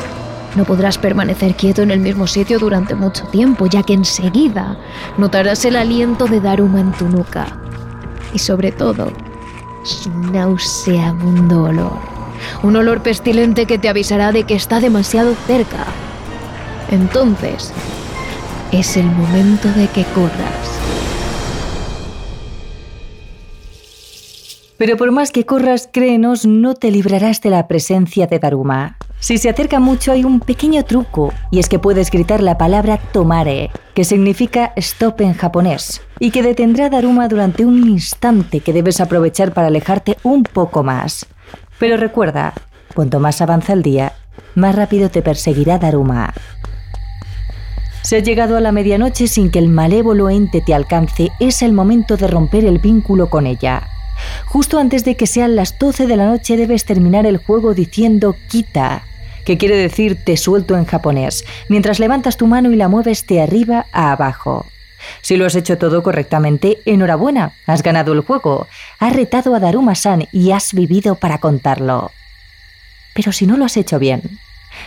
No 0.56 0.64
podrás 0.64 0.98
permanecer 0.98 1.56
quieto 1.56 1.82
en 1.82 1.90
el 1.90 1.98
mismo 1.98 2.26
sitio 2.26 2.58
durante 2.58 2.94
mucho 2.94 3.24
tiempo, 3.26 3.66
ya 3.66 3.82
que 3.82 3.94
enseguida 3.94 4.76
notarás 5.18 5.64
el 5.64 5.74
aliento 5.74 6.26
de 6.26 6.40
Daruma 6.40 6.80
en 6.80 6.92
tu 6.92 7.08
nuca. 7.08 7.46
Y 8.32 8.38
sobre 8.38 8.70
todo, 8.70 9.10
su 9.84 10.10
nauseabundo 10.10 11.64
olor. 11.64 11.98
Un 12.62 12.76
olor 12.76 13.02
pestilente 13.02 13.66
que 13.66 13.78
te 13.78 13.88
avisará 13.88 14.32
de 14.32 14.44
que 14.44 14.54
está 14.54 14.80
demasiado 14.80 15.34
cerca. 15.46 15.86
Entonces, 16.90 17.72
es 18.72 18.96
el 18.96 19.06
momento 19.06 19.68
de 19.68 19.86
que 19.88 20.04
corras. 20.04 20.74
Pero 24.76 24.96
por 24.96 25.12
más 25.12 25.30
que 25.30 25.46
corras, 25.46 25.88
créenos, 25.92 26.46
no 26.46 26.74
te 26.74 26.90
librarás 26.90 27.40
de 27.40 27.50
la 27.50 27.68
presencia 27.68 28.26
de 28.26 28.38
Daruma. 28.38 28.98
Si 29.24 29.38
se 29.38 29.48
acerca 29.48 29.80
mucho 29.80 30.12
hay 30.12 30.22
un 30.22 30.38
pequeño 30.38 30.84
truco, 30.84 31.32
y 31.50 31.58
es 31.58 31.70
que 31.70 31.78
puedes 31.78 32.10
gritar 32.10 32.42
la 32.42 32.58
palabra 32.58 32.98
tomare, 32.98 33.70
que 33.94 34.04
significa 34.04 34.74
stop 34.76 35.22
en 35.22 35.32
japonés, 35.32 36.02
y 36.18 36.30
que 36.30 36.42
detendrá 36.42 36.84
a 36.84 36.90
Daruma 36.90 37.26
durante 37.26 37.64
un 37.64 37.88
instante 37.88 38.60
que 38.60 38.74
debes 38.74 39.00
aprovechar 39.00 39.54
para 39.54 39.68
alejarte 39.68 40.18
un 40.24 40.42
poco 40.42 40.82
más. 40.82 41.24
Pero 41.78 41.96
recuerda, 41.96 42.52
cuanto 42.94 43.18
más 43.18 43.40
avanza 43.40 43.72
el 43.72 43.82
día, 43.82 44.12
más 44.56 44.74
rápido 44.74 45.08
te 45.08 45.22
perseguirá 45.22 45.78
Daruma. 45.78 46.34
Si 48.02 48.16
has 48.16 48.24
llegado 48.24 48.58
a 48.58 48.60
la 48.60 48.72
medianoche 48.72 49.26
sin 49.26 49.50
que 49.50 49.58
el 49.58 49.70
malévolo 49.70 50.28
ente 50.28 50.60
te 50.60 50.74
alcance, 50.74 51.30
es 51.40 51.62
el 51.62 51.72
momento 51.72 52.18
de 52.18 52.26
romper 52.26 52.66
el 52.66 52.78
vínculo 52.78 53.30
con 53.30 53.46
ella. 53.46 53.88
Justo 54.44 54.78
antes 54.78 55.02
de 55.06 55.16
que 55.16 55.26
sean 55.26 55.56
las 55.56 55.78
12 55.78 56.06
de 56.06 56.16
la 56.18 56.26
noche 56.26 56.58
debes 56.58 56.84
terminar 56.84 57.24
el 57.24 57.38
juego 57.38 57.72
diciendo 57.72 58.36
kita, 58.50 59.02
que 59.44 59.58
quiere 59.58 59.76
decir 59.76 60.16
te 60.24 60.36
suelto 60.36 60.76
en 60.76 60.84
japonés, 60.84 61.44
mientras 61.68 61.98
levantas 61.98 62.36
tu 62.36 62.46
mano 62.46 62.72
y 62.72 62.76
la 62.76 62.88
mueves 62.88 63.26
de 63.26 63.42
arriba 63.42 63.86
a 63.92 64.12
abajo. 64.12 64.66
Si 65.20 65.36
lo 65.36 65.46
has 65.46 65.54
hecho 65.54 65.78
todo 65.78 66.02
correctamente, 66.02 66.78
enhorabuena, 66.86 67.52
has 67.66 67.82
ganado 67.82 68.12
el 68.12 68.20
juego, 68.20 68.66
has 68.98 69.14
retado 69.14 69.54
a 69.54 69.60
Daruma-san 69.60 70.26
y 70.32 70.52
has 70.52 70.72
vivido 70.72 71.16
para 71.16 71.38
contarlo. 71.38 72.10
Pero 73.14 73.32
si 73.32 73.46
no 73.46 73.56
lo 73.56 73.66
has 73.66 73.76
hecho 73.76 73.98
bien, 73.98 74.22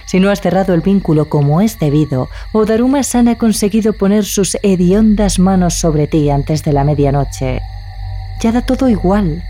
si 0.05 0.19
no 0.19 0.31
has 0.31 0.41
cerrado 0.41 0.73
el 0.73 0.81
vínculo 0.81 1.29
como 1.29 1.61
es 1.61 1.79
debido, 1.79 2.29
o 2.51 2.65
Daruma-san 2.65 3.27
ha 3.27 3.37
conseguido 3.37 3.93
poner 3.93 4.25
sus 4.25 4.57
hediondas 4.63 5.39
manos 5.39 5.75
sobre 5.75 6.07
ti 6.07 6.29
antes 6.29 6.63
de 6.63 6.73
la 6.73 6.83
medianoche, 6.83 7.61
ya 8.41 8.51
da 8.51 8.61
todo 8.61 8.89
igual. 8.89 9.43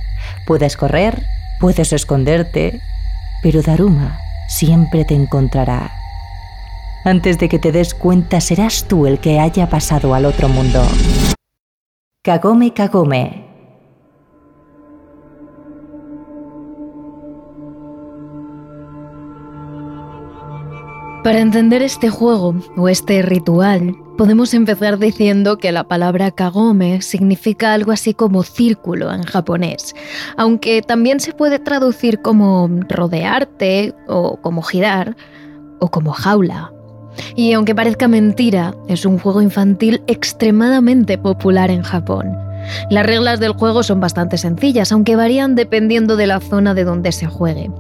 Puedes 0.46 0.78
correr, 0.78 1.24
puedes 1.60 1.94
esconderte, 1.94 2.82
pero 3.42 3.62
Daruma 3.62 4.27
siempre 4.48 5.06
te 5.06 5.14
encontrará. 5.14 5.92
Antes 7.06 7.38
de 7.38 7.48
que 7.48 7.60
te 7.60 7.72
des 7.72 7.94
cuenta, 7.94 8.42
serás 8.42 8.88
tú 8.88 9.06
el 9.06 9.20
que 9.20 9.40
haya 9.40 9.70
pasado 9.70 10.14
al 10.14 10.26
otro 10.26 10.50
mundo. 10.50 10.84
Kagome 12.24 12.74
Kagome 12.74 13.46
Para 21.24 21.40
entender 21.40 21.82
este 21.82 22.10
juego 22.10 22.56
o 22.78 22.88
este 22.90 23.22
ritual, 23.22 23.98
podemos 24.18 24.54
empezar 24.54 24.98
diciendo 24.98 25.58
que 25.58 25.72
la 25.72 25.84
palabra 25.84 26.32
kagome 26.32 27.02
significa 27.02 27.74
algo 27.74 27.92
así 27.92 28.14
como 28.14 28.44
círculo 28.44 29.14
en 29.14 29.24
japonés, 29.24 29.96
aunque 30.36 30.82
también 30.82 31.20
se 31.20 31.34
puede 31.34 31.60
traducir 31.60 32.22
como 32.22 32.68
rodearte 32.90 33.94
o 34.08 34.38
como 34.42 34.64
girar 34.64 35.16
o 35.80 35.90
como 35.90 36.12
jaula. 36.12 36.74
Y 37.36 37.54
aunque 37.54 37.76
parezca 37.76 38.08
mentira, 38.08 38.76
es 38.88 39.06
un 39.06 39.20
juego 39.20 39.42
infantil 39.42 40.02
extremadamente 40.08 41.18
popular 41.18 41.72
en 41.72 41.84
Japón. 41.84 42.36
Las 42.90 43.06
reglas 43.06 43.40
del 43.40 43.54
juego 43.54 43.84
son 43.84 44.00
bastante 44.00 44.38
sencillas, 44.38 44.92
aunque 44.92 45.16
varían 45.16 45.56
dependiendo 45.56 46.18
de 46.18 46.28
la 46.28 46.40
zona 46.40 46.74
de 46.74 46.84
donde 46.84 47.12
se 47.12 47.28
juegue. 47.28 47.72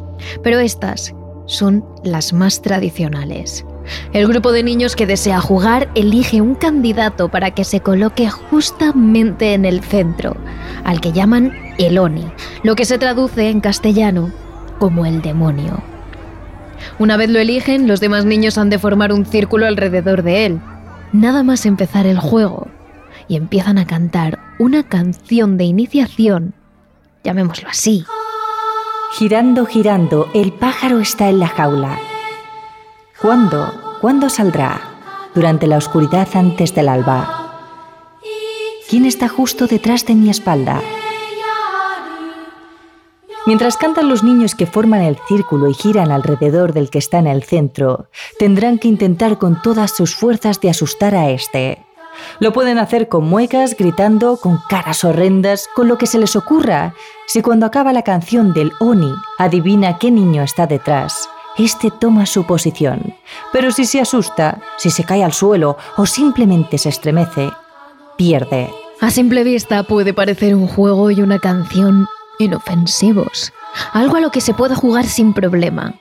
Pero 0.43 0.59
estas 0.59 1.13
son 1.45 1.83
las 2.03 2.33
más 2.33 2.61
tradicionales. 2.61 3.65
El 4.13 4.27
grupo 4.27 4.51
de 4.51 4.63
niños 4.63 4.95
que 4.95 5.05
desea 5.05 5.39
jugar 5.39 5.89
elige 5.95 6.41
un 6.41 6.55
candidato 6.55 7.29
para 7.29 7.51
que 7.51 7.63
se 7.63 7.79
coloque 7.81 8.29
justamente 8.29 9.53
en 9.53 9.65
el 9.65 9.81
centro, 9.81 10.35
al 10.83 11.01
que 11.01 11.11
llaman 11.11 11.53
el 11.77 11.97
Oni, 11.97 12.25
lo 12.63 12.75
que 12.75 12.85
se 12.85 12.97
traduce 12.97 13.49
en 13.49 13.61
castellano 13.61 14.31
como 14.79 15.05
el 15.05 15.21
demonio. 15.21 15.81
Una 16.99 17.17
vez 17.17 17.29
lo 17.29 17.39
eligen, 17.39 17.87
los 17.87 17.99
demás 17.99 18.25
niños 18.25 18.57
han 18.57 18.69
de 18.69 18.79
formar 18.79 19.11
un 19.11 19.25
círculo 19.25 19.65
alrededor 19.65 20.23
de 20.23 20.45
él. 20.45 20.61
Nada 21.13 21.43
más 21.43 21.65
empezar 21.65 22.05
el 22.05 22.19
juego, 22.19 22.67
y 23.27 23.35
empiezan 23.35 23.77
a 23.77 23.87
cantar 23.87 24.39
una 24.59 24.83
canción 24.83 25.57
de 25.57 25.65
iniciación, 25.65 26.53
llamémoslo 27.23 27.69
así, 27.69 28.05
Girando, 29.13 29.65
girando, 29.65 30.29
el 30.35 30.51
pájaro 30.51 30.99
está 30.99 31.29
en 31.29 31.39
la 31.39 31.47
jaula. 31.47 31.97
¿Cuándo? 33.21 33.97
¿Cuándo 33.99 34.29
saldrá? 34.29 34.79
Durante 35.33 35.65
la 35.65 35.77
oscuridad 35.77 36.27
antes 36.35 36.75
del 36.75 36.87
alba. 36.87 37.63
¿Quién 38.87 39.05
está 39.05 39.27
justo 39.27 39.65
detrás 39.65 40.05
de 40.05 40.13
mi 40.13 40.29
espalda? 40.29 40.81
Mientras 43.47 43.75
cantan 43.75 44.07
los 44.07 44.23
niños 44.23 44.53
que 44.53 44.67
forman 44.67 45.01
el 45.01 45.17
círculo 45.27 45.67
y 45.67 45.73
giran 45.73 46.11
alrededor 46.11 46.73
del 46.73 46.91
que 46.91 46.99
está 46.99 47.17
en 47.17 47.25
el 47.25 47.43
centro, 47.43 48.09
tendrán 48.37 48.77
que 48.77 48.87
intentar 48.87 49.39
con 49.39 49.63
todas 49.63 49.95
sus 49.95 50.15
fuerzas 50.15 50.61
de 50.61 50.69
asustar 50.69 51.15
a 51.15 51.31
este. 51.31 51.83
Lo 52.39 52.53
pueden 52.53 52.77
hacer 52.77 53.07
con 53.09 53.23
muecas, 53.23 53.75
gritando, 53.75 54.37
con 54.37 54.59
caras 54.69 55.03
horrendas, 55.03 55.67
con 55.75 55.87
lo 55.87 55.97
que 55.97 56.05
se 56.05 56.19
les 56.19 56.35
ocurra. 56.35 56.93
Si 57.25 57.41
cuando 57.41 57.65
acaba 57.65 57.93
la 57.93 58.03
canción 58.03 58.53
del 58.53 58.73
Oni 58.79 59.11
adivina 59.39 59.97
qué 59.97 60.11
niño 60.11 60.43
está 60.43 60.67
detrás, 60.67 61.29
este 61.57 61.91
toma 61.91 62.25
su 62.25 62.45
posición. 62.45 63.15
Pero 63.51 63.71
si 63.71 63.85
se 63.85 63.99
asusta, 63.99 64.61
si 64.77 64.89
se 64.89 65.03
cae 65.03 65.23
al 65.23 65.33
suelo 65.33 65.77
o 65.97 66.05
simplemente 66.05 66.77
se 66.77 66.89
estremece, 66.89 67.51
pierde. 68.17 68.69
A 69.01 69.11
simple 69.11 69.43
vista 69.43 69.83
puede 69.83 70.13
parecer 70.13 70.55
un 70.55 70.67
juego 70.67 71.11
y 71.11 71.21
una 71.21 71.39
canción 71.39 72.07
inofensivos, 72.39 73.53
algo 73.93 74.17
a 74.17 74.19
lo 74.19 74.31
que 74.31 74.41
se 74.41 74.53
pueda 74.53 74.75
jugar 74.75 75.05
sin 75.05 75.33
problema. 75.33 75.93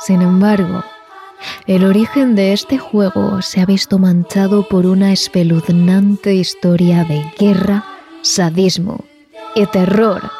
Sin 0.00 0.22
embargo, 0.22 0.84
el 1.66 1.84
origen 1.84 2.34
de 2.34 2.52
este 2.52 2.78
juego 2.78 3.42
se 3.42 3.60
ha 3.60 3.66
visto 3.66 3.98
manchado 3.98 4.68
por 4.68 4.86
una 4.86 5.12
espeluznante 5.12 6.34
historia 6.34 7.04
de 7.04 7.24
guerra, 7.38 7.84
sadismo 8.22 9.04
y 9.54 9.66
terror 9.66 10.30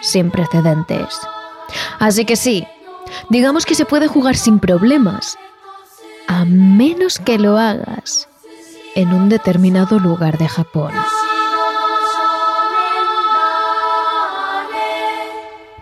sin 0.00 0.30
precedentes. 0.30 1.20
Así 1.98 2.24
que 2.24 2.36
sí, 2.36 2.66
digamos 3.30 3.66
que 3.66 3.74
se 3.74 3.84
puede 3.84 4.06
jugar 4.06 4.36
sin 4.36 4.58
problemas, 4.58 5.36
a 6.28 6.44
menos 6.44 7.18
que 7.18 7.38
lo 7.38 7.58
hagas 7.58 8.28
en 8.94 9.12
un 9.12 9.28
determinado 9.28 9.98
lugar 9.98 10.38
de 10.38 10.48
Japón. 10.48 10.92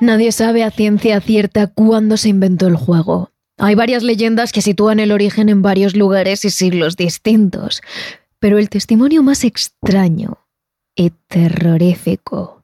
Nadie 0.00 0.32
sabe 0.32 0.64
a 0.64 0.70
ciencia 0.70 1.20
cierta 1.20 1.66
cuándo 1.66 2.16
se 2.16 2.30
inventó 2.30 2.66
el 2.66 2.76
juego. 2.76 3.32
Hay 3.58 3.74
varias 3.74 4.02
leyendas 4.02 4.52
que 4.52 4.62
sitúan 4.62 4.98
el 4.98 5.12
origen 5.12 5.50
en 5.50 5.60
varios 5.60 5.94
lugares 5.94 6.46
y 6.46 6.50
siglos 6.50 6.96
distintos, 6.96 7.82
pero 8.38 8.58
el 8.58 8.70
testimonio 8.70 9.22
más 9.22 9.44
extraño 9.44 10.38
y 10.94 11.10
terrorífico 11.28 12.59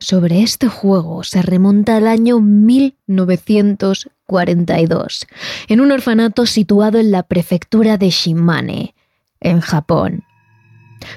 sobre 0.00 0.42
este 0.42 0.68
juego 0.68 1.24
se 1.24 1.42
remonta 1.42 1.96
al 1.96 2.06
año 2.06 2.40
1942, 2.40 5.26
en 5.68 5.80
un 5.80 5.92
orfanato 5.92 6.46
situado 6.46 6.98
en 6.98 7.10
la 7.10 7.24
prefectura 7.24 7.98
de 7.98 8.08
Shimane, 8.10 8.94
en 9.40 9.60
Japón. 9.60 10.24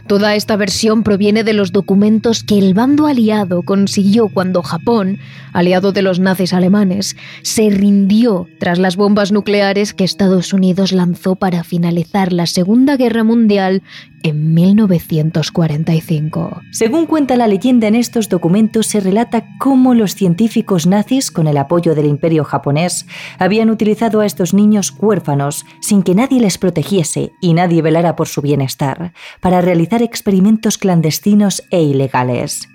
Toda 0.08 0.36
esta 0.36 0.58
versión 0.58 1.04
proviene 1.04 1.44
de 1.44 1.54
los 1.54 1.72
documentos 1.72 2.44
que 2.44 2.58
el 2.58 2.74
bando 2.74 3.08
aliado 3.08 3.64
consiguió 3.64 4.30
cuando 4.30 4.62
Japón, 4.62 5.20
aliado 5.54 5.92
de 5.92 6.02
los 6.02 6.20
nazis 6.20 6.54
alemanes, 6.54 7.16
se 7.42 7.70
rindió 7.70 8.48
tras 8.60 8.80
las 8.80 8.96
bombas 8.96 9.32
nucleares 9.32 9.94
que 9.94 10.04
Estados 10.04 10.54
Unidos 10.54 10.92
lanzó 10.92 11.36
para 11.36 11.64
finalizar 11.64 12.34
la 12.34 12.46
Segunda 12.46 12.98
Guerra 12.98 13.24
Mundial 13.24 13.84
en 14.24 14.54
1945. 14.54 16.62
Según 16.72 17.06
cuenta 17.06 17.36
la 17.36 17.48
leyenda 17.48 17.88
en 17.88 17.96
estos 17.96 18.30
documentos, 18.30 18.88
se 18.88 19.00
relata 19.00 19.46
cómo 19.60 19.94
los 19.94 20.16
científicos 20.16 20.88
nazis, 20.88 21.32
con 21.32 21.48
el 21.48 21.58
apoyo 21.58 21.96
del 21.96 22.06
imperio 22.06 22.44
japonés, 22.44 23.06
habían 23.40 23.70
utilizado 23.70 24.22
a 24.22 24.26
estos 24.26 24.54
niños 24.54 24.94
huérfanos 24.98 25.66
sin 25.82 26.04
que 26.04 26.16
nadie 26.16 26.40
les 26.40 26.58
protegiese 26.58 27.32
y 27.42 27.54
nadie 27.54 27.82
velara 27.82 28.16
por 28.16 28.28
su 28.28 28.42
bienestar, 28.42 29.14
para 29.40 29.62
realizar 29.62 30.02
experimentos 30.02 30.78
clandestinos 30.78 31.64
e 31.72 31.82
ilegales. 31.82 32.68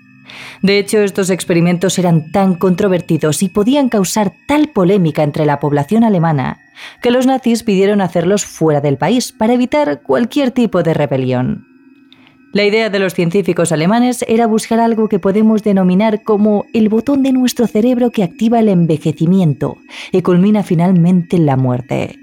De 0.61 0.77
hecho, 0.77 0.99
estos 0.99 1.29
experimentos 1.29 1.97
eran 1.99 2.31
tan 2.31 2.55
controvertidos 2.55 3.43
y 3.43 3.49
podían 3.49 3.89
causar 3.89 4.33
tal 4.47 4.69
polémica 4.69 5.23
entre 5.23 5.45
la 5.45 5.59
población 5.59 6.03
alemana 6.03 6.66
que 7.01 7.11
los 7.11 7.25
nazis 7.25 7.63
pidieron 7.63 8.01
hacerlos 8.01 8.45
fuera 8.45 8.81
del 8.81 8.97
país 8.97 9.31
para 9.31 9.53
evitar 9.53 10.01
cualquier 10.01 10.51
tipo 10.51 10.83
de 10.83 10.93
rebelión. 10.93 11.67
La 12.53 12.63
idea 12.63 12.89
de 12.89 12.99
los 12.99 13.13
científicos 13.13 13.71
alemanes 13.71 14.23
era 14.27 14.47
buscar 14.47 14.79
algo 14.79 15.09
que 15.09 15.19
podemos 15.19 15.63
denominar 15.63 16.23
como 16.23 16.65
el 16.73 16.89
botón 16.89 17.21
de 17.21 17.33
nuestro 17.33 17.67
cerebro 17.67 18.09
que 18.09 18.23
activa 18.23 18.59
el 18.59 18.69
envejecimiento 18.69 19.77
y 20.11 20.21
culmina 20.21 20.63
finalmente 20.63 21.35
en 21.35 21.45
la 21.45 21.57
muerte. 21.57 22.17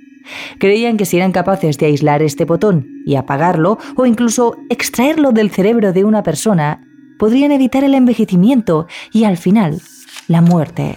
Creían 0.58 0.96
que 0.96 1.04
si 1.04 1.18
eran 1.18 1.32
capaces 1.32 1.78
de 1.78 1.86
aislar 1.86 2.22
este 2.22 2.46
botón 2.46 2.86
y 3.04 3.16
apagarlo, 3.16 3.78
o 3.96 4.06
incluso 4.06 4.56
extraerlo 4.70 5.32
del 5.32 5.50
cerebro 5.50 5.92
de 5.92 6.04
una 6.04 6.22
persona, 6.22 6.80
podrían 7.18 7.52
evitar 7.52 7.84
el 7.84 7.94
envejecimiento 7.94 8.86
y 9.12 9.24
al 9.24 9.36
final 9.36 9.82
la 10.26 10.40
muerte. 10.40 10.96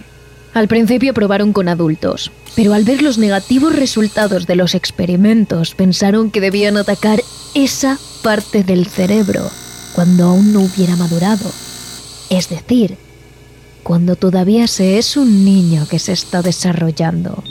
Al 0.58 0.66
principio 0.66 1.14
probaron 1.14 1.52
con 1.52 1.68
adultos, 1.68 2.32
pero 2.56 2.74
al 2.74 2.82
ver 2.82 3.00
los 3.00 3.16
negativos 3.16 3.76
resultados 3.76 4.44
de 4.48 4.56
los 4.56 4.74
experimentos 4.74 5.76
pensaron 5.76 6.32
que 6.32 6.40
debían 6.40 6.76
atacar 6.76 7.22
esa 7.54 7.96
parte 8.24 8.64
del 8.64 8.88
cerebro 8.88 9.48
cuando 9.94 10.24
aún 10.24 10.52
no 10.52 10.62
hubiera 10.62 10.96
madurado. 10.96 11.48
Es 12.28 12.48
decir, 12.48 12.96
cuando 13.84 14.16
todavía 14.16 14.66
se 14.66 14.98
es 14.98 15.16
un 15.16 15.44
niño 15.44 15.86
que 15.88 16.00
se 16.00 16.10
está 16.10 16.42
desarrollando. 16.42 17.44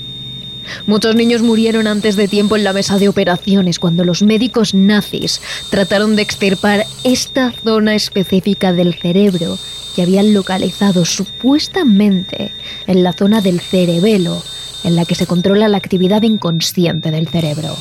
Muchos 0.86 1.16
niños 1.16 1.42
murieron 1.42 1.88
antes 1.88 2.18
de 2.18 2.28
tiempo 2.28 2.58
en 2.58 2.66
la 2.66 2.74
mesa 2.74 2.98
de 2.98 3.08
operaciones 3.08 3.80
cuando 3.80 4.04
los 4.04 4.22
médicos 4.22 4.74
nazis 4.74 5.40
trataron 5.70 6.18
de 6.18 6.24
extirpar 6.24 6.86
esta 7.06 7.54
zona 7.54 7.96
específica 7.96 8.74
del 8.74 8.96
cerebro 8.96 9.58
que 9.98 10.04
habían 10.04 10.32
localizado 10.32 11.06
supuestamente 11.06 12.52
en 12.86 13.02
la 13.02 13.14
zona 13.14 13.42
del 13.42 13.60
cerebelo, 13.60 14.44
en 14.84 14.96
la 14.96 15.06
que 15.06 15.16
se 15.16 15.26
controla 15.26 15.68
la 15.70 15.78
actividad 15.78 16.22
inconsciente 16.22 17.10
del 17.10 17.28
cerebro. 17.28 17.76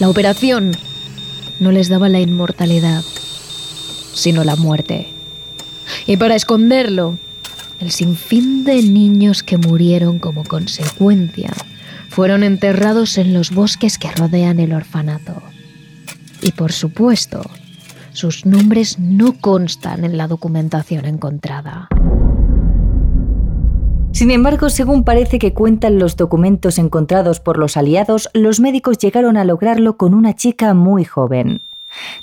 La 0.00 0.08
operación 0.08 0.76
no 1.60 1.70
les 1.70 1.88
daba 1.88 2.08
la 2.08 2.18
inmortalidad, 2.18 3.04
sino 4.12 4.42
la 4.42 4.56
muerte. 4.56 5.06
Y 6.08 6.16
para 6.16 6.34
esconderlo, 6.34 7.16
el 7.78 7.92
sinfín 7.92 8.64
de 8.64 8.82
niños 8.82 9.44
que 9.44 9.56
murieron 9.56 10.18
como 10.18 10.42
consecuencia 10.42 11.52
fueron 12.08 12.42
enterrados 12.42 13.18
en 13.18 13.32
los 13.32 13.52
bosques 13.52 13.98
que 13.98 14.10
rodean 14.10 14.58
el 14.58 14.72
orfanato. 14.72 15.40
Y 16.42 16.50
por 16.50 16.72
supuesto, 16.72 17.48
sus 18.14 18.46
nombres 18.46 18.98
no 19.00 19.34
constan 19.40 20.04
en 20.04 20.16
la 20.16 20.28
documentación 20.28 21.04
encontrada. 21.04 21.88
Sin 24.12 24.30
embargo, 24.30 24.70
según 24.70 25.02
parece 25.02 25.40
que 25.40 25.52
cuentan 25.52 25.98
los 25.98 26.16
documentos 26.16 26.78
encontrados 26.78 27.40
por 27.40 27.58
los 27.58 27.76
aliados, 27.76 28.30
los 28.32 28.60
médicos 28.60 28.98
llegaron 28.98 29.36
a 29.36 29.44
lograrlo 29.44 29.96
con 29.96 30.14
una 30.14 30.34
chica 30.34 30.72
muy 30.74 31.04
joven. 31.04 31.62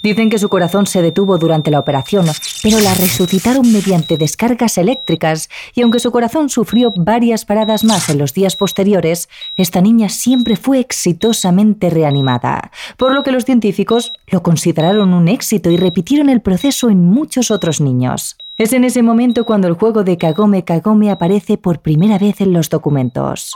Dicen 0.01 0.29
que 0.29 0.39
su 0.39 0.49
corazón 0.49 0.85
se 0.87 1.01
detuvo 1.01 1.37
durante 1.37 1.71
la 1.71 1.79
operación, 1.79 2.25
pero 2.63 2.79
la 2.79 2.93
resucitaron 2.93 3.71
mediante 3.71 4.17
descargas 4.17 4.77
eléctricas 4.77 5.49
y 5.73 5.81
aunque 5.81 5.99
su 5.99 6.11
corazón 6.11 6.49
sufrió 6.49 6.93
varias 6.95 7.45
paradas 7.45 7.83
más 7.83 8.09
en 8.09 8.17
los 8.17 8.33
días 8.33 8.55
posteriores, 8.55 9.29
esta 9.55 9.81
niña 9.81 10.09
siempre 10.09 10.55
fue 10.55 10.79
exitosamente 10.79 11.89
reanimada, 11.89 12.71
por 12.97 13.13
lo 13.13 13.23
que 13.23 13.31
los 13.31 13.45
científicos 13.45 14.13
lo 14.27 14.43
consideraron 14.43 15.13
un 15.13 15.27
éxito 15.27 15.69
y 15.69 15.77
repitieron 15.77 16.29
el 16.29 16.41
proceso 16.41 16.89
en 16.89 17.03
muchos 17.05 17.51
otros 17.51 17.81
niños. 17.81 18.38
Es 18.57 18.73
en 18.73 18.84
ese 18.84 19.01
momento 19.01 19.45
cuando 19.45 19.67
el 19.67 19.73
juego 19.73 20.03
de 20.03 20.17
Kagome 20.17 20.63
Kagome 20.63 21.10
aparece 21.10 21.57
por 21.57 21.79
primera 21.79 22.19
vez 22.19 22.41
en 22.41 22.53
los 22.53 22.69
documentos. 22.69 23.55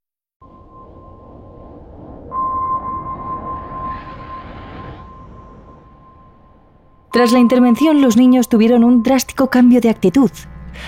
Tras 7.11 7.33
la 7.33 7.39
intervención, 7.39 8.01
los 8.01 8.15
niños 8.15 8.47
tuvieron 8.47 8.83
un 8.85 9.03
drástico 9.03 9.49
cambio 9.49 9.81
de 9.81 9.89
actitud. 9.89 10.31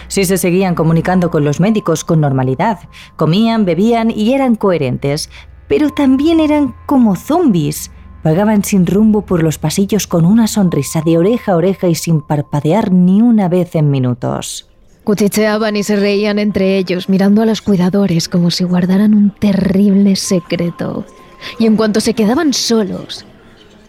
Si 0.07 0.23
se 0.23 0.37
seguían 0.37 0.73
comunicando 0.73 1.29
con 1.29 1.43
los 1.43 1.59
médicos 1.59 2.05
con 2.05 2.21
normalidad, 2.21 2.79
comían, 3.17 3.65
bebían 3.65 4.09
y 4.09 4.33
eran 4.33 4.55
coherentes, 4.55 5.29
pero 5.67 5.89
también 5.89 6.39
eran 6.39 6.75
como 6.85 7.15
zombies. 7.15 7.91
Vagaban 8.23 8.63
sin 8.63 8.85
rumbo 8.85 9.23
por 9.25 9.43
los 9.43 9.57
pasillos 9.57 10.07
con 10.07 10.25
una 10.25 10.47
sonrisa 10.47 11.01
de 11.01 11.17
oreja 11.17 11.51
a 11.51 11.55
oreja 11.57 11.89
y 11.89 11.95
sin 11.95 12.21
parpadear 12.21 12.93
ni 12.93 13.21
una 13.21 13.49
vez 13.49 13.75
en 13.75 13.91
minutos. 13.91 14.69
Cuchicheaban 15.03 15.75
y 15.75 15.83
se 15.83 15.97
reían 15.97 16.39
entre 16.39 16.77
ellos, 16.77 17.09
mirando 17.09 17.41
a 17.41 17.45
los 17.45 17.61
cuidadores 17.61 18.29
como 18.29 18.49
si 18.49 18.63
guardaran 18.63 19.13
un 19.13 19.31
terrible 19.31 20.15
secreto. 20.15 21.05
Y 21.59 21.65
en 21.65 21.75
cuanto 21.75 21.99
se 21.99 22.13
quedaban 22.13 22.53
solos, 22.53 23.25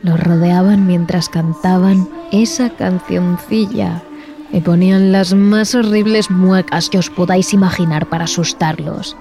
los 0.05 0.21
rodeaban 0.21 0.87
mientras 0.87 1.29
cantaban 1.29 2.09
esa 2.31 2.71
cancioncilla 2.71 4.03
y 4.53 4.61
ponían 4.61 5.11
las 5.11 5.35
más 5.35 5.75
horribles 5.75 6.31
muecas 6.31 6.91
que 6.91 6.99
os 6.99 7.11
podáis 7.11 7.53
imaginar 7.55 8.07
para 8.09 8.25
asustarlos. 8.25 9.17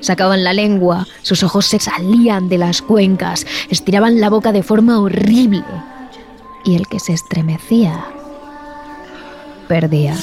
Sacaban 0.00 0.44
la 0.44 0.52
lengua, 0.52 1.06
sus 1.22 1.42
ojos 1.42 1.66
se 1.66 1.78
salían 1.78 2.48
de 2.48 2.58
las 2.58 2.82
cuencas, 2.82 3.46
estiraban 3.70 4.20
la 4.20 4.28
boca 4.28 4.52
de 4.52 4.62
forma 4.62 5.00
horrible. 5.00 5.64
Y 6.64 6.74
el 6.74 6.86
que 6.88 7.00
se 7.00 7.12
estremecía 7.14 8.04
perdía. 9.68 10.16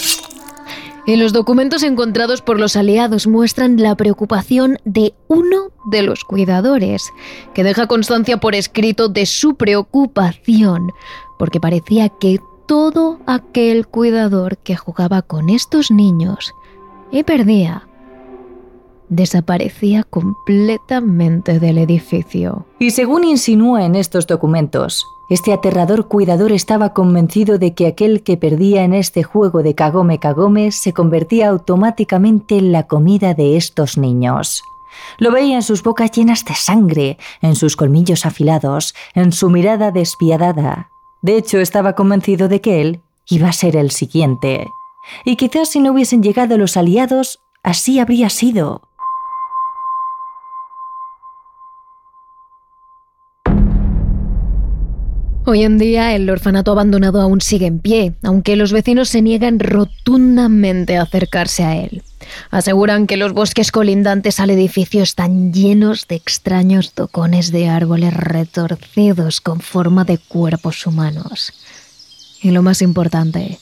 Y 1.07 1.17
los 1.17 1.33
documentos 1.33 1.83
encontrados 1.83 2.41
por 2.41 2.59
los 2.59 2.75
aliados 2.75 3.27
muestran 3.27 3.81
la 3.81 3.95
preocupación 3.95 4.79
de 4.85 5.13
uno 5.27 5.71
de 5.91 6.01
los 6.01 6.23
cuidadores, 6.23 7.13
que 7.53 7.63
deja 7.63 7.85
constancia 7.85 8.39
por 8.39 8.55
escrito 8.55 9.07
de 9.07 9.27
su 9.27 9.55
preocupación, 9.55 10.91
porque 11.37 11.59
parecía 11.59 12.09
que 12.09 12.39
todo 12.65 13.19
aquel 13.27 13.85
cuidador 13.85 14.57
que 14.57 14.75
jugaba 14.75 15.21
con 15.21 15.49
estos 15.49 15.91
niños 15.91 16.53
y 17.11 17.23
perdía, 17.23 17.87
desaparecía 19.09 20.03
completamente 20.03 21.59
del 21.59 21.77
edificio. 21.77 22.65
Y 22.79 22.91
según 22.91 23.23
insinúa 23.23 23.85
en 23.85 23.93
estos 23.93 24.25
documentos, 24.25 25.05
este 25.29 25.53
aterrador 25.53 26.07
cuidador 26.07 26.51
estaba 26.51 26.93
convencido 26.93 27.57
de 27.57 27.73
que 27.73 27.87
aquel 27.87 28.21
que 28.21 28.37
perdía 28.37 28.83
en 28.83 28.93
este 28.93 29.23
juego 29.23 29.63
de 29.63 29.73
Kagome 29.73 30.19
Kagome 30.19 30.71
se 30.71 30.93
convertía 30.93 31.49
automáticamente 31.49 32.57
en 32.57 32.71
la 32.71 32.83
comida 32.83 33.33
de 33.33 33.57
estos 33.57 33.97
niños. 33.97 34.61
Lo 35.17 35.31
veía 35.31 35.55
en 35.55 35.63
sus 35.63 35.83
bocas 35.83 36.11
llenas 36.11 36.45
de 36.45 36.53
sangre, 36.53 37.17
en 37.41 37.55
sus 37.55 37.75
colmillos 37.75 38.25
afilados, 38.25 38.93
en 39.13 39.31
su 39.31 39.49
mirada 39.49 39.91
despiadada. 39.91 40.89
De 41.21 41.37
hecho, 41.37 41.59
estaba 41.59 41.93
convencido 41.93 42.47
de 42.47 42.61
que 42.61 42.81
él 42.81 43.01
iba 43.27 43.49
a 43.49 43.53
ser 43.53 43.75
el 43.75 43.91
siguiente. 43.91 44.67
Y 45.23 45.35
quizás 45.37 45.69
si 45.69 45.79
no 45.79 45.91
hubiesen 45.91 46.21
llegado 46.21 46.57
los 46.57 46.77
aliados, 46.77 47.39
así 47.63 47.99
habría 47.99 48.29
sido. 48.29 48.81
Hoy 55.47 55.63
en 55.63 55.77
día 55.77 56.15
el 56.15 56.27
orfanato 56.27 56.71
abandonado 56.71 57.21
aún 57.21 57.39
sigue 57.39 57.67
en 57.67 57.77
pie, 57.77 58.13
aunque 58.23 58.55
los 58.55 58.71
vecinos 58.71 59.09
se 59.09 59.21
niegan 59.21 59.59
rotundamente 59.59 60.97
a 60.97 61.03
acercarse 61.03 61.63
a 61.63 61.75
él. 61.75 62.01
Aseguran 62.49 63.05
que 63.05 63.15
los 63.15 63.31
bosques 63.31 63.71
colindantes 63.71 64.39
al 64.39 64.49
edificio 64.49 65.03
están 65.03 65.53
llenos 65.53 66.07
de 66.07 66.15
extraños 66.15 66.93
tocones 66.93 67.51
de 67.51 67.69
árboles 67.69 68.15
retorcidos 68.15 69.39
con 69.39 69.59
forma 69.59 70.03
de 70.03 70.17
cuerpos 70.17 70.87
humanos. 70.87 71.53
Y 72.41 72.49
lo 72.49 72.63
más 72.63 72.81
importante, 72.81 73.59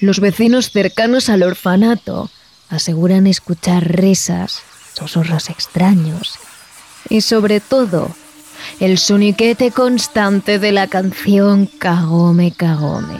los 0.00 0.20
vecinos 0.20 0.70
cercanos 0.70 1.28
al 1.28 1.42
orfanato 1.42 2.30
aseguran 2.70 3.26
escuchar 3.26 3.94
risas, 3.94 4.62
susurros 4.94 5.50
extraños 5.50 6.38
y 7.10 7.20
sobre 7.20 7.60
todo 7.60 8.10
el 8.80 8.98
soniquete 8.98 9.70
constante 9.70 10.58
de 10.58 10.72
la 10.72 10.86
canción 10.86 11.66
Kagome 11.66 12.52
Kagome. 12.52 13.18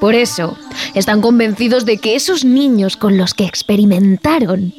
Por 0.00 0.14
eso, 0.14 0.56
están 0.94 1.20
convencidos 1.20 1.86
de 1.86 1.98
que 1.98 2.14
esos 2.14 2.44
niños 2.44 2.96
con 2.96 3.16
los 3.16 3.32
que 3.32 3.46
experimentaron 3.46 4.74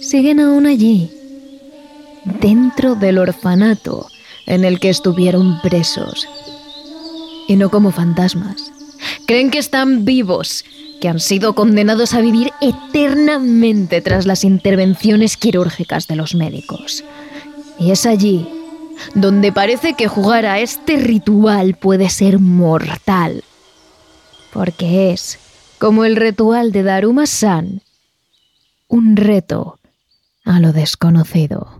siguen 0.00 0.40
aún 0.40 0.66
allí, 0.66 1.10
dentro 2.40 2.94
del 2.94 3.18
orfanato 3.18 4.08
en 4.46 4.64
el 4.64 4.80
que 4.80 4.90
estuvieron 4.90 5.60
presos. 5.62 6.28
Y 7.46 7.56
no 7.56 7.70
como 7.70 7.92
fantasmas. 7.92 8.72
Creen 9.26 9.50
que 9.50 9.58
están 9.58 10.04
vivos, 10.04 10.64
que 11.00 11.08
han 11.08 11.20
sido 11.20 11.54
condenados 11.54 12.14
a 12.14 12.20
vivir 12.20 12.50
eternamente 12.60 14.00
tras 14.00 14.26
las 14.26 14.44
intervenciones 14.44 15.36
quirúrgicas 15.36 16.08
de 16.08 16.16
los 16.16 16.34
médicos. 16.34 17.04
Y 17.78 17.90
es 17.90 18.04
allí 18.06 18.48
donde 19.14 19.52
parece 19.52 19.94
que 19.94 20.08
jugar 20.08 20.46
a 20.46 20.60
este 20.60 20.96
ritual 20.96 21.74
puede 21.74 22.08
ser 22.08 22.38
mortal. 22.38 23.44
Porque 24.52 25.12
es, 25.12 25.38
como 25.78 26.04
el 26.04 26.16
ritual 26.16 26.72
de 26.72 26.82
Daruma-san, 26.82 27.82
un 28.88 29.16
reto 29.16 29.78
a 30.44 30.60
lo 30.60 30.72
desconocido. 30.72 31.77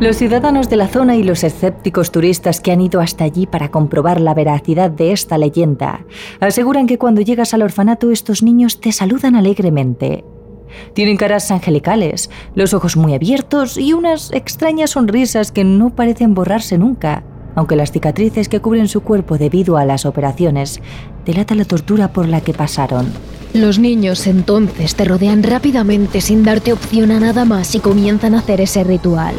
Los 0.00 0.16
ciudadanos 0.16 0.70
de 0.70 0.76
la 0.76 0.86
zona 0.86 1.16
y 1.16 1.24
los 1.24 1.42
escépticos 1.42 2.12
turistas 2.12 2.60
que 2.60 2.70
han 2.70 2.80
ido 2.80 3.00
hasta 3.00 3.24
allí 3.24 3.46
para 3.46 3.72
comprobar 3.72 4.20
la 4.20 4.32
veracidad 4.32 4.92
de 4.92 5.10
esta 5.10 5.38
leyenda 5.38 6.04
aseguran 6.38 6.86
que 6.86 6.98
cuando 6.98 7.20
llegas 7.20 7.52
al 7.52 7.62
orfanato 7.62 8.12
estos 8.12 8.44
niños 8.44 8.80
te 8.80 8.92
saludan 8.92 9.34
alegremente. 9.34 10.24
Tienen 10.94 11.16
caras 11.16 11.50
angelicales, 11.50 12.30
los 12.54 12.74
ojos 12.74 12.96
muy 12.96 13.12
abiertos 13.12 13.76
y 13.76 13.92
unas 13.92 14.30
extrañas 14.32 14.90
sonrisas 14.90 15.50
que 15.50 15.64
no 15.64 15.90
parecen 15.90 16.32
borrarse 16.32 16.78
nunca, 16.78 17.24
aunque 17.56 17.74
las 17.74 17.90
cicatrices 17.90 18.48
que 18.48 18.60
cubren 18.60 18.86
su 18.86 19.00
cuerpo 19.00 19.36
debido 19.36 19.78
a 19.78 19.84
las 19.84 20.06
operaciones 20.06 20.80
delatan 21.26 21.58
la 21.58 21.64
tortura 21.64 22.12
por 22.12 22.28
la 22.28 22.40
que 22.40 22.54
pasaron. 22.54 23.06
Los 23.52 23.80
niños 23.80 24.28
entonces 24.28 24.94
te 24.94 25.04
rodean 25.04 25.42
rápidamente 25.42 26.20
sin 26.20 26.44
darte 26.44 26.72
opción 26.72 27.10
a 27.10 27.18
nada 27.18 27.44
más 27.44 27.74
y 27.74 27.80
comienzan 27.80 28.36
a 28.36 28.38
hacer 28.38 28.60
ese 28.60 28.84
ritual. 28.84 29.34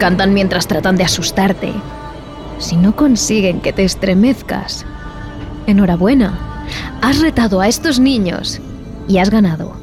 Cantan 0.00 0.32
mientras 0.32 0.66
tratan 0.66 0.96
de 0.96 1.04
asustarte. 1.04 1.74
Si 2.58 2.74
no 2.74 2.96
consiguen 2.96 3.60
que 3.60 3.74
te 3.74 3.84
estremezcas, 3.84 4.86
enhorabuena, 5.66 6.64
has 7.02 7.20
retado 7.20 7.60
a 7.60 7.68
estos 7.68 8.00
niños 8.00 8.62
y 9.08 9.18
has 9.18 9.28
ganado. 9.28 9.76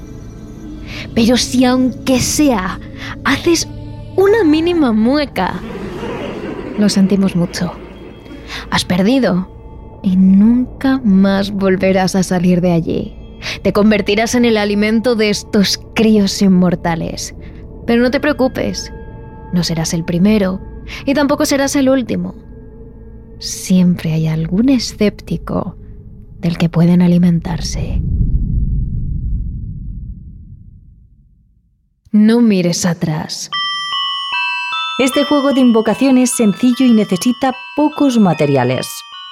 Pero 1.13 1.37
si 1.37 1.65
aunque 1.65 2.19
sea, 2.19 2.79
haces 3.25 3.67
una 4.15 4.43
mínima 4.43 4.91
mueca, 4.91 5.53
lo 6.79 6.89
sentimos 6.89 7.35
mucho. 7.35 7.73
Has 8.71 8.85
perdido 8.85 9.47
y 10.01 10.15
nunca 10.15 10.99
más 11.03 11.51
volverás 11.51 12.15
a 12.15 12.23
salir 12.23 12.61
de 12.61 12.71
allí. 12.71 13.15
Te 13.61 13.71
convertirás 13.71 14.33
en 14.33 14.45
el 14.45 14.57
alimento 14.57 15.15
de 15.15 15.29
estos 15.29 15.79
críos 15.93 16.41
inmortales. 16.41 17.35
Pero 17.85 18.01
no 18.01 18.09
te 18.09 18.19
preocupes, 18.19 18.91
no 19.53 19.63
serás 19.63 19.93
el 19.93 20.03
primero 20.03 20.61
y 21.05 21.13
tampoco 21.13 21.45
serás 21.45 21.75
el 21.75 21.89
último. 21.89 22.35
Siempre 23.39 24.13
hay 24.13 24.27
algún 24.27 24.69
escéptico 24.69 25.77
del 26.39 26.57
que 26.57 26.69
pueden 26.69 27.01
alimentarse. 27.01 28.01
No 32.11 32.41
mires 32.41 32.85
atrás. 32.85 33.49
Este 34.99 35.23
juego 35.25 35.53
de 35.53 35.59
invocación 35.59 36.17
es 36.17 36.31
sencillo 36.35 36.85
y 36.85 36.91
necesita 36.91 37.53
pocos 37.75 38.17
materiales. 38.17 38.87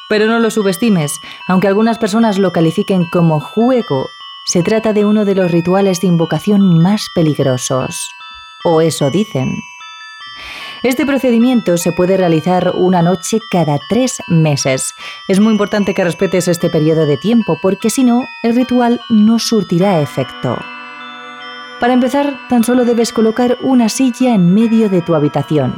Pero 0.08 0.28
no 0.28 0.38
lo 0.38 0.51
subestimes, 0.51 1.12
aunque 1.47 1.67
algunas 1.67 1.97
personas 1.97 2.38
lo 2.38 2.51
califiquen 2.51 3.06
como 3.12 3.39
juego, 3.39 4.06
se 4.45 4.62
trata 4.62 4.93
de 4.93 5.06
uno 5.06 5.25
de 5.25 5.34
los 5.34 5.49
rituales 5.51 6.01
de 6.01 6.08
invocación 6.08 6.78
más 6.80 7.08
peligrosos. 7.15 7.95
O 8.63 8.82
eso 8.82 9.10
dicen. 9.10 9.51
Este 10.86 11.04
procedimiento 11.04 11.78
se 11.78 11.91
puede 11.93 12.15
realizar 12.15 12.74
una 12.76 13.02
noche 13.02 13.39
cada 13.50 13.80
tres 13.89 14.21
meses. 14.28 14.93
Es 15.28 15.39
muy 15.39 15.52
importante 15.52 15.95
que 15.95 16.04
respetes 16.04 16.48
este 16.48 16.69
periodo 16.69 17.08
de 17.08 17.17
tiempo 17.17 17.58
porque 17.60 17.89
si 17.89 18.04
no, 18.04 18.21
el 18.43 18.56
ritual 18.56 19.02
no 19.10 19.39
surtirá 19.39 20.00
efecto. 20.00 20.56
Para 21.80 21.93
empezar, 21.93 22.38
tan 22.50 22.63
solo 22.63 22.86
debes 22.86 23.12
colocar 23.12 23.58
una 23.63 23.89
silla 23.89 24.36
en 24.36 24.54
medio 24.54 24.88
de 24.88 25.02
tu 25.02 25.15
habitación 25.15 25.74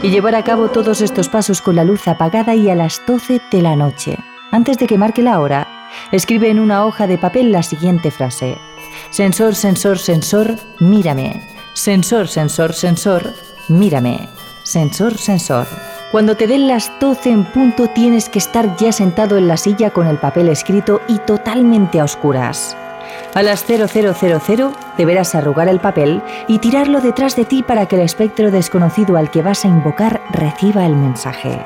y 0.00 0.10
llevar 0.10 0.36
a 0.36 0.44
cabo 0.44 0.68
todos 0.68 1.00
estos 1.00 1.28
pasos 1.28 1.60
con 1.60 1.74
la 1.74 1.82
luz 1.82 2.06
apagada 2.06 2.54
y 2.54 2.70
a 2.70 2.76
las 2.76 3.02
12 3.04 3.40
de 3.50 3.62
la 3.62 3.74
noche. 3.74 4.16
Antes 4.52 4.78
de 4.78 4.86
que 4.86 4.96
marque 4.96 5.22
la 5.22 5.40
hora, 5.40 5.88
escribe 6.12 6.50
en 6.50 6.60
una 6.60 6.86
hoja 6.86 7.08
de 7.08 7.18
papel 7.18 7.50
la 7.50 7.64
siguiente 7.64 8.12
frase. 8.12 8.58
Sensor, 9.10 9.56
sensor, 9.56 9.98
sensor, 9.98 10.54
mírame. 10.78 11.42
Sensor, 11.74 12.28
sensor, 12.28 12.74
sensor, 12.74 13.34
mírame. 13.66 14.28
Sensor, 14.64 15.18
sensor. 15.18 15.66
Cuando 16.12 16.36
te 16.36 16.46
den 16.46 16.68
las 16.68 16.92
12 17.00 17.30
en 17.30 17.44
punto 17.44 17.88
tienes 17.88 18.28
que 18.28 18.38
estar 18.38 18.76
ya 18.76 18.92
sentado 18.92 19.36
en 19.36 19.48
la 19.48 19.56
silla 19.56 19.90
con 19.90 20.06
el 20.06 20.18
papel 20.18 20.48
escrito 20.48 21.00
y 21.08 21.18
totalmente 21.18 21.98
a 21.98 22.04
oscuras. 22.04 22.76
A 23.34 23.42
las 23.42 23.64
0000 23.64 24.70
deberás 24.96 25.34
arrugar 25.34 25.68
el 25.68 25.80
papel 25.80 26.22
y 26.46 26.58
tirarlo 26.58 27.00
detrás 27.00 27.34
de 27.34 27.44
ti 27.44 27.62
para 27.62 27.86
que 27.86 27.96
el 27.96 28.02
espectro 28.02 28.50
desconocido 28.50 29.16
al 29.16 29.30
que 29.30 29.42
vas 29.42 29.64
a 29.64 29.68
invocar 29.68 30.22
reciba 30.30 30.86
el 30.86 30.94
mensaje. 30.94 31.64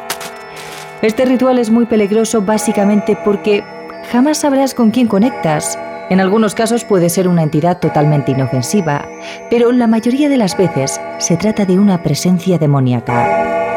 Este 1.02 1.26
ritual 1.26 1.58
es 1.58 1.70
muy 1.70 1.84
peligroso 1.84 2.40
básicamente 2.40 3.16
porque 3.22 3.62
jamás 4.10 4.38
sabrás 4.38 4.74
con 4.74 4.90
quién 4.90 5.06
conectas 5.06 5.78
en 6.08 6.20
algunos 6.20 6.54
casos 6.54 6.84
puede 6.84 7.08
ser 7.10 7.26
una 7.26 7.42
entidad 7.42 7.78
totalmente 7.80 8.32
inofensiva, 8.32 9.08
pero 9.50 9.72
la 9.72 9.86
mayoría 9.86 10.28
de 10.28 10.36
las 10.36 10.56
veces 10.56 11.00
se 11.18 11.36
trata 11.36 11.64
de 11.64 11.78
una 11.78 12.02
presencia 12.02 12.58
demoníaca. 12.58 13.75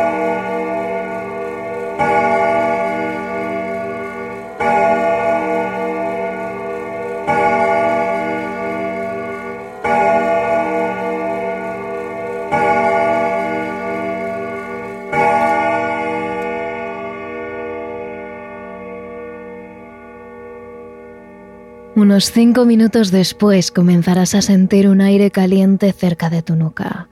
Unos 21.99 22.31
cinco 22.31 22.63
minutos 22.63 23.11
después 23.11 23.71
comenzarás 23.71 24.33
a 24.33 24.41
sentir 24.41 24.87
un 24.87 25.01
aire 25.01 25.31
caliente 25.31 25.91
cerca 25.91 26.29
de 26.29 26.41
tu 26.41 26.55
nuca. 26.55 27.09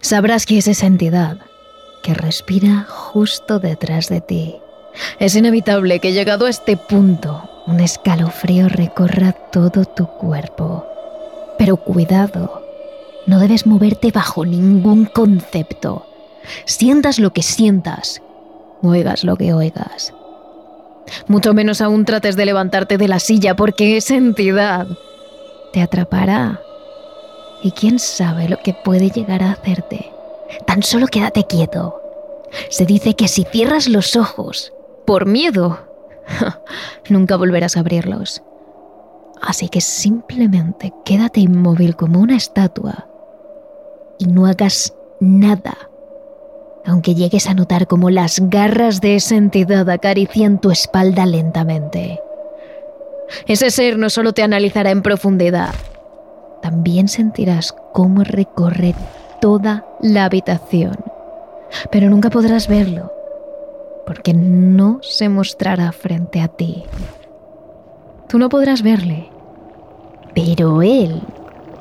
Sabrás 0.00 0.46
que 0.46 0.56
es 0.56 0.66
esa 0.66 0.86
entidad 0.86 1.40
que 2.02 2.14
respira 2.14 2.86
justo 2.88 3.58
detrás 3.58 4.08
de 4.08 4.22
ti. 4.22 4.56
Es 5.18 5.36
inevitable 5.36 6.00
que 6.00 6.14
llegado 6.14 6.46
a 6.46 6.48
este 6.48 6.78
punto, 6.78 7.50
un 7.66 7.80
escalofrío 7.80 8.70
recorra 8.70 9.32
todo 9.32 9.84
tu 9.84 10.06
cuerpo. 10.06 10.86
Pero 11.58 11.76
cuidado, 11.76 12.62
No 13.26 13.38
debes 13.38 13.66
moverte 13.66 14.10
bajo 14.10 14.46
ningún 14.46 15.04
concepto. 15.04 16.06
Sientas 16.64 17.18
lo 17.18 17.34
que 17.34 17.42
sientas, 17.42 18.22
oigas 18.80 19.22
lo 19.22 19.36
que 19.36 19.52
oigas. 19.52 20.14
Mucho 21.26 21.54
menos 21.54 21.80
aún 21.80 22.04
trates 22.04 22.36
de 22.36 22.46
levantarte 22.46 22.98
de 22.98 23.08
la 23.08 23.18
silla 23.18 23.54
porque 23.56 23.96
esa 23.96 24.16
entidad 24.16 24.86
te 25.72 25.82
atrapará. 25.82 26.60
Y 27.62 27.72
quién 27.72 27.98
sabe 27.98 28.48
lo 28.48 28.58
que 28.58 28.74
puede 28.74 29.10
llegar 29.10 29.42
a 29.42 29.52
hacerte. 29.52 30.12
Tan 30.66 30.82
solo 30.82 31.06
quédate 31.06 31.44
quieto. 31.44 32.00
Se 32.68 32.86
dice 32.86 33.14
que 33.14 33.28
si 33.28 33.44
cierras 33.44 33.88
los 33.88 34.16
ojos, 34.16 34.72
por 35.06 35.26
miedo, 35.26 35.78
nunca 37.08 37.36
volverás 37.36 37.76
a 37.76 37.80
abrirlos. 37.80 38.42
Así 39.40 39.68
que 39.68 39.80
simplemente 39.80 40.92
quédate 41.04 41.40
inmóvil 41.40 41.96
como 41.96 42.20
una 42.20 42.36
estatua 42.36 43.08
y 44.18 44.26
no 44.26 44.46
hagas 44.46 44.94
nada 45.20 45.76
aunque 46.86 47.14
llegues 47.14 47.48
a 47.48 47.54
notar 47.54 47.86
como 47.86 48.10
las 48.10 48.40
garras 48.48 49.00
de 49.00 49.16
esa 49.16 49.36
entidad 49.36 49.88
acarician 49.88 50.60
tu 50.60 50.70
espalda 50.70 51.26
lentamente. 51.26 52.20
Ese 53.46 53.70
ser 53.70 53.98
no 53.98 54.10
solo 54.10 54.32
te 54.32 54.42
analizará 54.42 54.90
en 54.90 55.02
profundidad, 55.02 55.74
también 56.62 57.08
sentirás 57.08 57.74
cómo 57.92 58.22
recorre 58.22 58.94
toda 59.40 59.86
la 60.00 60.24
habitación, 60.24 60.96
pero 61.90 62.08
nunca 62.10 62.30
podrás 62.30 62.68
verlo, 62.68 63.12
porque 64.06 64.34
no 64.34 64.98
se 65.02 65.28
mostrará 65.28 65.92
frente 65.92 66.40
a 66.40 66.48
ti. 66.48 66.84
Tú 68.28 68.38
no 68.38 68.48
podrás 68.48 68.82
verle, 68.82 69.30
pero 70.34 70.82
él 70.82 71.22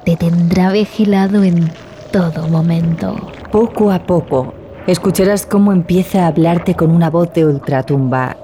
te 0.06 0.16
tendrá 0.16 0.72
vigilado 0.72 1.44
en 1.44 1.72
todo 2.12 2.48
momento. 2.48 3.16
Poco 3.52 3.92
a 3.92 4.00
poco, 4.00 4.54
Escucharás 4.88 5.46
cómo 5.46 5.72
empieza 5.72 6.24
a 6.24 6.28
hablarte 6.28 6.76
con 6.76 6.92
una 6.92 7.10
voz 7.10 7.32
de 7.34 7.46
ultratumba. 7.46 8.36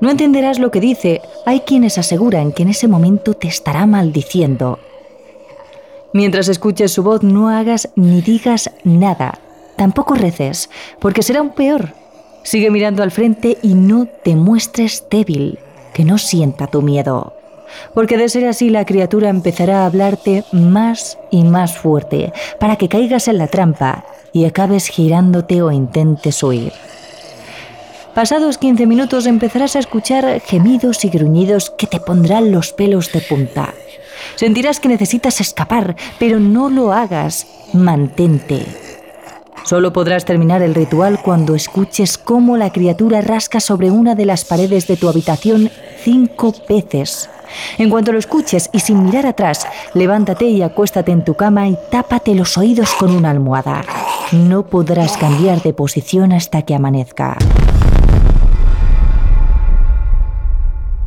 No 0.00 0.08
entenderás 0.08 0.60
lo 0.60 0.70
que 0.70 0.78
dice. 0.78 1.20
Hay 1.46 1.60
quienes 1.60 1.98
aseguran 1.98 2.52
que 2.52 2.62
en 2.62 2.68
ese 2.68 2.86
momento 2.86 3.34
te 3.34 3.48
estará 3.48 3.84
maldiciendo. 3.84 4.78
Mientras 6.12 6.46
escuches 6.46 6.92
su 6.92 7.02
voz, 7.02 7.24
no 7.24 7.48
hagas 7.48 7.88
ni 7.96 8.20
digas 8.20 8.70
nada. 8.84 9.40
Tampoco 9.74 10.14
reces, 10.14 10.70
porque 11.00 11.24
será 11.24 11.42
un 11.42 11.50
peor. 11.50 11.88
Sigue 12.44 12.70
mirando 12.70 13.02
al 13.02 13.10
frente 13.10 13.58
y 13.60 13.74
no 13.74 14.06
te 14.06 14.36
muestres 14.36 15.04
débil, 15.10 15.58
que 15.92 16.04
no 16.04 16.18
sienta 16.18 16.68
tu 16.68 16.82
miedo. 16.82 17.34
Porque 17.94 18.16
de 18.16 18.28
ser 18.28 18.46
así 18.46 18.70
la 18.70 18.84
criatura 18.84 19.28
empezará 19.28 19.82
a 19.82 19.86
hablarte 19.86 20.44
más 20.52 21.18
y 21.32 21.42
más 21.42 21.76
fuerte, 21.76 22.32
para 22.60 22.76
que 22.76 22.88
caigas 22.88 23.26
en 23.26 23.38
la 23.38 23.48
trampa 23.48 24.04
y 24.34 24.44
acabes 24.44 24.88
girándote 24.88 25.62
o 25.62 25.72
intentes 25.72 26.42
huir. 26.42 26.74
Pasados 28.14 28.58
15 28.58 28.86
minutos 28.86 29.26
empezarás 29.26 29.76
a 29.76 29.78
escuchar 29.78 30.40
gemidos 30.40 31.04
y 31.04 31.08
gruñidos 31.08 31.70
que 31.70 31.86
te 31.86 32.00
pondrán 32.00 32.52
los 32.52 32.72
pelos 32.72 33.10
de 33.12 33.20
punta. 33.20 33.72
Sentirás 34.36 34.80
que 34.80 34.88
necesitas 34.88 35.40
escapar, 35.40 35.96
pero 36.18 36.38
no 36.38 36.68
lo 36.68 36.92
hagas. 36.92 37.46
Mantente. 37.72 38.83
Solo 39.62 39.92
podrás 39.92 40.24
terminar 40.24 40.62
el 40.62 40.74
ritual 40.74 41.20
cuando 41.22 41.54
escuches 41.54 42.18
cómo 42.18 42.56
la 42.56 42.70
criatura 42.72 43.20
rasca 43.20 43.60
sobre 43.60 43.90
una 43.90 44.14
de 44.14 44.26
las 44.26 44.44
paredes 44.44 44.86
de 44.86 44.96
tu 44.96 45.08
habitación 45.08 45.70
cinco 46.02 46.52
veces. 46.68 47.30
En 47.78 47.88
cuanto 47.88 48.12
lo 48.12 48.18
escuches 48.18 48.68
y 48.72 48.80
sin 48.80 49.04
mirar 49.04 49.26
atrás, 49.26 49.66
levántate 49.94 50.46
y 50.46 50.62
acuéstate 50.62 51.12
en 51.12 51.24
tu 51.24 51.34
cama 51.34 51.68
y 51.68 51.78
tápate 51.90 52.34
los 52.34 52.58
oídos 52.58 52.92
con 52.94 53.14
una 53.14 53.30
almohada. 53.30 53.82
No 54.32 54.66
podrás 54.66 55.16
cambiar 55.16 55.62
de 55.62 55.72
posición 55.72 56.32
hasta 56.32 56.62
que 56.62 56.74
amanezca. 56.74 57.36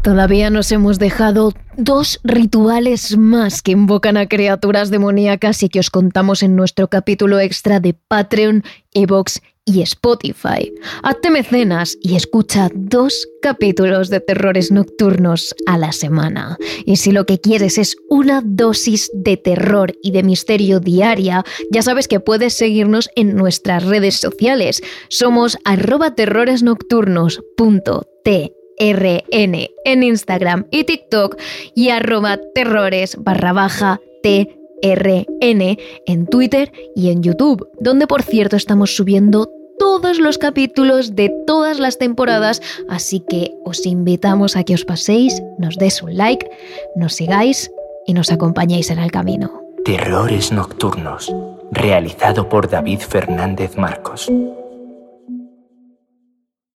Todavía 0.07 0.49
nos 0.49 0.71
hemos 0.71 0.99
dejado 0.99 1.51
dos 1.75 2.21
rituales 2.23 3.17
más 3.17 3.61
que 3.61 3.73
invocan 3.73 4.15
a 4.15 4.29
criaturas 4.29 4.89
demoníacas 4.89 5.63
y 5.63 5.67
que 5.67 5.81
os 5.81 5.89
contamos 5.89 6.43
en 6.43 6.55
nuestro 6.55 6.87
capítulo 6.87 7.41
extra 7.41 7.81
de 7.81 7.93
Patreon, 7.93 8.63
Evox 8.93 9.41
y 9.65 9.81
Spotify. 9.81 10.71
Hazte 11.03 11.29
mecenas 11.29 11.97
y 12.01 12.15
escucha 12.15 12.69
dos 12.73 13.27
capítulos 13.41 14.09
de 14.09 14.21
terrores 14.21 14.71
nocturnos 14.71 15.53
a 15.65 15.77
la 15.77 15.91
semana. 15.91 16.55
Y 16.85 16.95
si 16.95 17.11
lo 17.11 17.25
que 17.25 17.41
quieres 17.41 17.77
es 17.77 17.97
una 18.09 18.41
dosis 18.45 19.11
de 19.13 19.35
terror 19.35 19.91
y 20.01 20.11
de 20.11 20.23
misterio 20.23 20.79
diaria, 20.79 21.43
ya 21.69 21.81
sabes 21.81 22.07
que 22.07 22.21
puedes 22.21 22.53
seguirnos 22.53 23.09
en 23.17 23.35
nuestras 23.35 23.83
redes 23.83 24.15
sociales. 24.15 24.81
Somos 25.09 25.57
arroba 25.65 26.15
terroresnocturnos.t 26.15 28.56
RN 28.79 29.69
en 29.85 30.03
Instagram 30.03 30.67
y 30.71 30.83
TikTok 30.83 31.37
y 31.75 31.89
arroba 31.89 32.39
terrores 32.53 33.15
barra 33.17 33.53
baja 33.53 33.99
TRN 34.23 35.77
en 36.05 36.27
Twitter 36.27 36.71
y 36.95 37.09
en 37.09 37.23
YouTube, 37.23 37.69
donde 37.79 38.07
por 38.07 38.23
cierto 38.23 38.55
estamos 38.55 38.95
subiendo 38.95 39.49
todos 39.79 40.19
los 40.19 40.37
capítulos 40.37 41.15
de 41.15 41.31
todas 41.45 41.79
las 41.79 41.97
temporadas, 41.97 42.61
así 42.89 43.19
que 43.19 43.51
os 43.63 43.85
invitamos 43.85 44.55
a 44.55 44.63
que 44.63 44.73
os 44.73 44.85
paséis, 44.85 45.41
nos 45.59 45.77
des 45.77 46.01
un 46.01 46.17
like, 46.17 46.49
nos 46.95 47.13
sigáis 47.13 47.71
y 48.05 48.13
nos 48.13 48.31
acompañéis 48.31 48.89
en 48.89 48.99
el 48.99 49.11
camino. 49.11 49.61
Terrores 49.85 50.51
Nocturnos, 50.51 51.33
realizado 51.71 52.49
por 52.49 52.69
David 52.69 52.99
Fernández 52.99 53.77
Marcos. 53.77 54.31